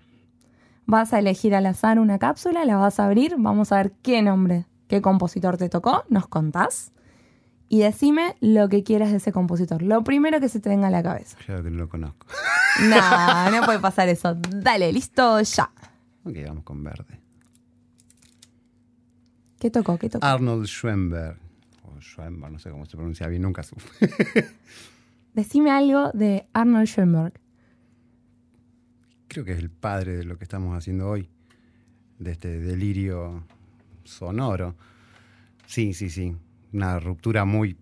Vas 0.91 1.13
a 1.13 1.19
elegir 1.19 1.55
al 1.55 1.65
azar 1.67 1.99
una 1.99 2.19
cápsula, 2.19 2.65
la 2.65 2.75
vas 2.75 2.99
a 2.99 3.05
abrir, 3.05 3.35
vamos 3.37 3.71
a 3.71 3.77
ver 3.77 3.93
qué 4.01 4.21
nombre, 4.21 4.65
qué 4.89 5.01
compositor 5.01 5.55
te 5.55 5.69
tocó, 5.69 6.03
nos 6.09 6.27
contás 6.27 6.91
y 7.69 7.79
decime 7.79 8.35
lo 8.41 8.67
que 8.67 8.83
quieras 8.83 9.11
de 9.11 9.15
ese 9.15 9.31
compositor. 9.31 9.83
Lo 9.83 10.03
primero 10.03 10.41
que 10.41 10.49
se 10.49 10.59
te 10.59 10.67
venga 10.67 10.87
a 10.87 10.91
la 10.91 11.01
cabeza. 11.01 11.37
Claro 11.45 11.63
que 11.63 11.69
no 11.69 11.77
lo 11.77 11.87
conozco. 11.87 12.27
No, 12.89 13.51
no 13.51 13.65
puede 13.65 13.79
pasar 13.79 14.09
eso. 14.09 14.35
Dale, 14.35 14.91
listo, 14.91 15.39
ya. 15.39 15.71
Ok, 16.25 16.35
vamos 16.45 16.65
con 16.65 16.83
verde. 16.83 17.21
¿Qué 19.61 19.71
tocó? 19.71 19.97
¿Qué 19.97 20.09
tocó? 20.09 20.25
Arnold 20.25 20.65
Schoenberg. 20.65 21.37
O 21.83 22.01
Schoenberg, 22.01 22.51
no 22.51 22.59
sé 22.59 22.69
cómo 22.69 22.85
se 22.85 22.97
pronuncia 22.97 23.27
bien, 23.27 23.43
nunca 23.43 23.63
supe. 23.63 23.83
Decime 25.33 25.71
algo 25.71 26.11
de 26.11 26.47
Arnold 26.51 26.87
Schoenberg. 26.87 27.40
Creo 29.31 29.45
que 29.45 29.53
es 29.53 29.59
el 29.59 29.69
padre 29.69 30.17
de 30.17 30.25
lo 30.25 30.37
que 30.37 30.43
estamos 30.43 30.77
haciendo 30.77 31.07
hoy, 31.09 31.29
de 32.19 32.33
este 32.33 32.59
delirio 32.59 33.45
sonoro. 34.03 34.75
Sí, 35.65 35.93
sí, 35.93 36.09
sí. 36.09 36.35
Una 36.73 36.99
ruptura 36.99 37.45
muy 37.45 37.77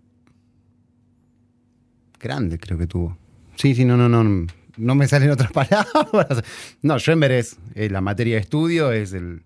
grande 2.20 2.56
creo 2.58 2.78
que 2.78 2.86
tuvo. 2.86 3.16
Sí, 3.56 3.74
sí, 3.74 3.84
no, 3.84 3.96
no, 3.96 4.08
no. 4.08 4.46
No 4.76 4.94
me 4.94 5.08
salen 5.08 5.30
otras 5.30 5.50
palabras. 5.52 6.42
No, 6.82 6.98
Schoenberg 7.00 7.32
es, 7.34 7.58
es 7.74 7.90
la 7.90 8.00
materia 8.00 8.36
de 8.36 8.42
estudio, 8.42 8.92
es 8.92 9.12
el, 9.12 9.42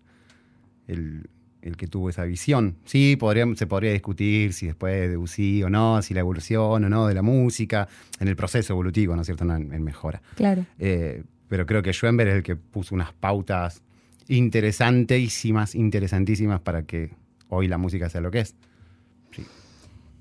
el, 0.86 1.28
el 1.62 1.76
que 1.78 1.86
tuvo 1.88 2.10
esa 2.10 2.24
visión. 2.24 2.76
Sí, 2.84 3.16
podría, 3.16 3.46
se 3.56 3.66
podría 3.66 3.92
discutir 3.92 4.52
si 4.52 4.66
después 4.66 4.92
de 4.94 5.08
Debussy 5.08 5.62
o 5.62 5.70
no, 5.70 6.02
si 6.02 6.12
la 6.12 6.20
evolución 6.20 6.84
o 6.84 6.88
no 6.90 7.06
de 7.06 7.14
la 7.14 7.22
música, 7.22 7.88
en 8.20 8.28
el 8.28 8.36
proceso 8.36 8.74
evolutivo, 8.74 9.16
¿no 9.16 9.22
es 9.22 9.26
cierto? 9.26 9.46
No, 9.46 9.56
en- 9.56 9.72
en 9.72 9.82
mejora. 9.82 10.20
Claro. 10.36 10.66
Eh, 10.78 11.24
pero 11.48 11.66
creo 11.66 11.82
que 11.82 11.92
Schoenberg 11.92 12.28
es 12.30 12.34
el 12.36 12.42
que 12.42 12.56
puso 12.56 12.94
unas 12.94 13.12
pautas 13.12 13.82
interesantísimas, 14.28 15.74
interesantísimas 15.74 16.60
para 16.60 16.84
que 16.84 17.14
hoy 17.48 17.68
la 17.68 17.78
música 17.78 18.08
sea 18.08 18.20
lo 18.20 18.30
que 18.30 18.40
es. 18.40 18.54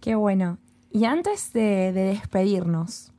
Qué 0.02 0.16
bueno. 0.16 0.58
Y 0.92 1.06
antes 1.06 1.54
de, 1.54 1.92
de 1.94 2.04
despedirnos, 2.04 3.12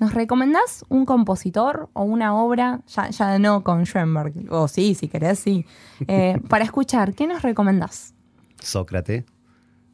¿nos 0.00 0.12
recomendás 0.12 0.84
un 0.88 1.06
compositor 1.06 1.88
o 1.92 2.02
una 2.02 2.34
obra? 2.34 2.82
Ya, 2.88 3.10
ya 3.10 3.38
no 3.38 3.62
con 3.62 3.84
Schoenberg, 3.84 4.34
o 4.50 4.68
sí, 4.68 4.94
si 4.94 5.08
querés, 5.08 5.38
sí. 5.38 5.64
Eh, 6.08 6.38
para 6.48 6.64
escuchar, 6.64 7.14
¿qué 7.14 7.26
nos 7.26 7.42
recomendás? 7.42 8.14
Sócrates 8.60 9.24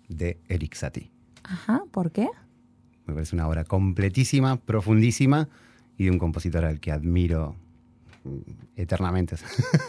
de 0.08 0.40
Eric 0.48 0.74
Satie. 0.74 1.10
Ajá, 1.44 1.82
¿por 1.90 2.10
qué? 2.10 2.28
Me 3.06 3.14
parece 3.14 3.36
una 3.36 3.46
obra 3.48 3.64
completísima, 3.64 4.56
profundísima 4.56 5.48
y 6.02 6.06
de 6.06 6.10
un 6.10 6.18
compositor 6.18 6.64
al 6.64 6.80
que 6.80 6.90
admiro 6.90 7.54
eternamente. 8.76 9.36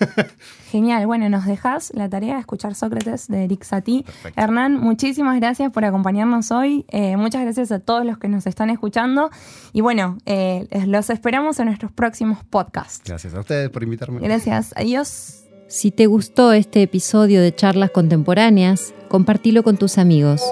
Genial, 0.71 1.05
bueno, 1.05 1.29
nos 1.29 1.45
dejas 1.45 1.91
la 1.93 2.09
tarea 2.09 2.35
de 2.35 2.39
escuchar 2.39 2.75
Sócrates 2.75 3.27
de 3.27 3.45
Eric 3.45 3.63
Satie. 3.63 4.03
Perfecto. 4.03 4.41
Hernán, 4.41 4.79
muchísimas 4.79 5.39
gracias 5.39 5.71
por 5.71 5.85
acompañarnos 5.85 6.51
hoy. 6.51 6.85
Eh, 6.89 7.17
muchas 7.17 7.43
gracias 7.43 7.71
a 7.71 7.79
todos 7.79 8.05
los 8.05 8.17
que 8.17 8.27
nos 8.27 8.45
están 8.47 8.69
escuchando. 8.69 9.29
Y 9.71 9.81
bueno, 9.81 10.17
eh, 10.25 10.67
los 10.87 11.09
esperamos 11.09 11.59
en 11.59 11.67
nuestros 11.67 11.91
próximos 11.91 12.43
podcasts. 12.43 13.03
Gracias 13.05 13.33
a 13.33 13.39
ustedes 13.39 13.69
por 13.69 13.83
invitarme. 13.83 14.19
Gracias, 14.19 14.73
adiós. 14.75 15.43
Si 15.67 15.91
te 15.91 16.05
gustó 16.05 16.53
este 16.53 16.83
episodio 16.83 17.41
de 17.41 17.53
Charlas 17.53 17.91
Contemporáneas, 17.91 18.93
compartilo 19.09 19.63
con 19.63 19.77
tus 19.77 19.97
amigos. 19.97 20.43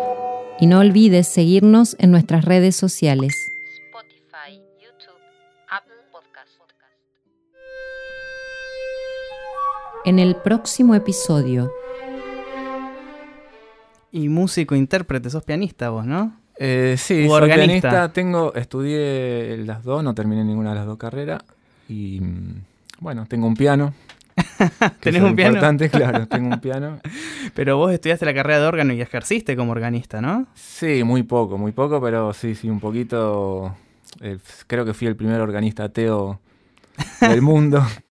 Y 0.60 0.68
no 0.68 0.80
olvides 0.80 1.28
seguirnos 1.28 1.96
en 2.00 2.12
nuestras 2.12 2.46
redes 2.46 2.76
sociales. 2.76 3.34
En 10.06 10.20
el 10.20 10.36
próximo 10.36 10.96
episodio, 10.96 11.72
Y 14.14 14.28
músico, 14.28 14.76
intérprete, 14.76 15.30
sos 15.30 15.44
pianista 15.44 15.90
vos, 15.90 16.06
¿no? 16.06 16.36
Eh, 16.58 16.96
sí, 16.98 17.28
soy 17.28 17.30
organista. 17.30 17.90
pianista. 17.90 18.14
Tengo, 18.14 18.54
estudié 18.56 19.58
las 19.66 19.84
dos, 19.84 20.04
no 20.04 20.14
terminé 20.14 20.44
ninguna 20.44 20.72
de 20.72 20.76
las 20.76 20.86
dos 20.86 20.98
carreras. 20.98 21.42
Y 21.88 22.20
mm, 22.20 22.62
bueno, 23.00 23.26
tengo 23.26 23.48
un 23.48 23.56
piano. 23.56 23.94
¿Tenés 25.00 25.22
un 25.24 25.34
piano? 25.36 25.52
Importante, 25.54 25.90
claro, 25.98 26.28
tengo 26.28 26.50
un 26.50 26.60
piano. 26.60 27.00
Pero 27.54 27.78
vos 27.78 27.94
estudiaste 27.94 28.26
la 28.26 28.34
carrera 28.34 28.60
de 28.60 28.68
órgano 28.68 28.92
y 28.94 29.02
ejerciste 29.02 29.56
como 29.56 29.72
organista, 29.72 30.20
¿no? 30.22 30.48
Sí, 30.56 31.04
muy 31.06 31.24
poco, 31.24 31.58
muy 31.58 31.72
poco, 31.72 32.02
pero 32.02 32.34
sí, 32.34 32.54
sí, 32.54 32.70
un 32.70 32.82
poquito. 32.82 33.76
eh, 34.20 34.38
creo 34.68 34.84
que 34.84 34.94
fui 34.94 35.08
el 35.08 35.16
primer 35.16 35.40
organista 35.40 35.86
ateo 35.86 36.42
del 37.22 37.42
mundo. 37.42 37.82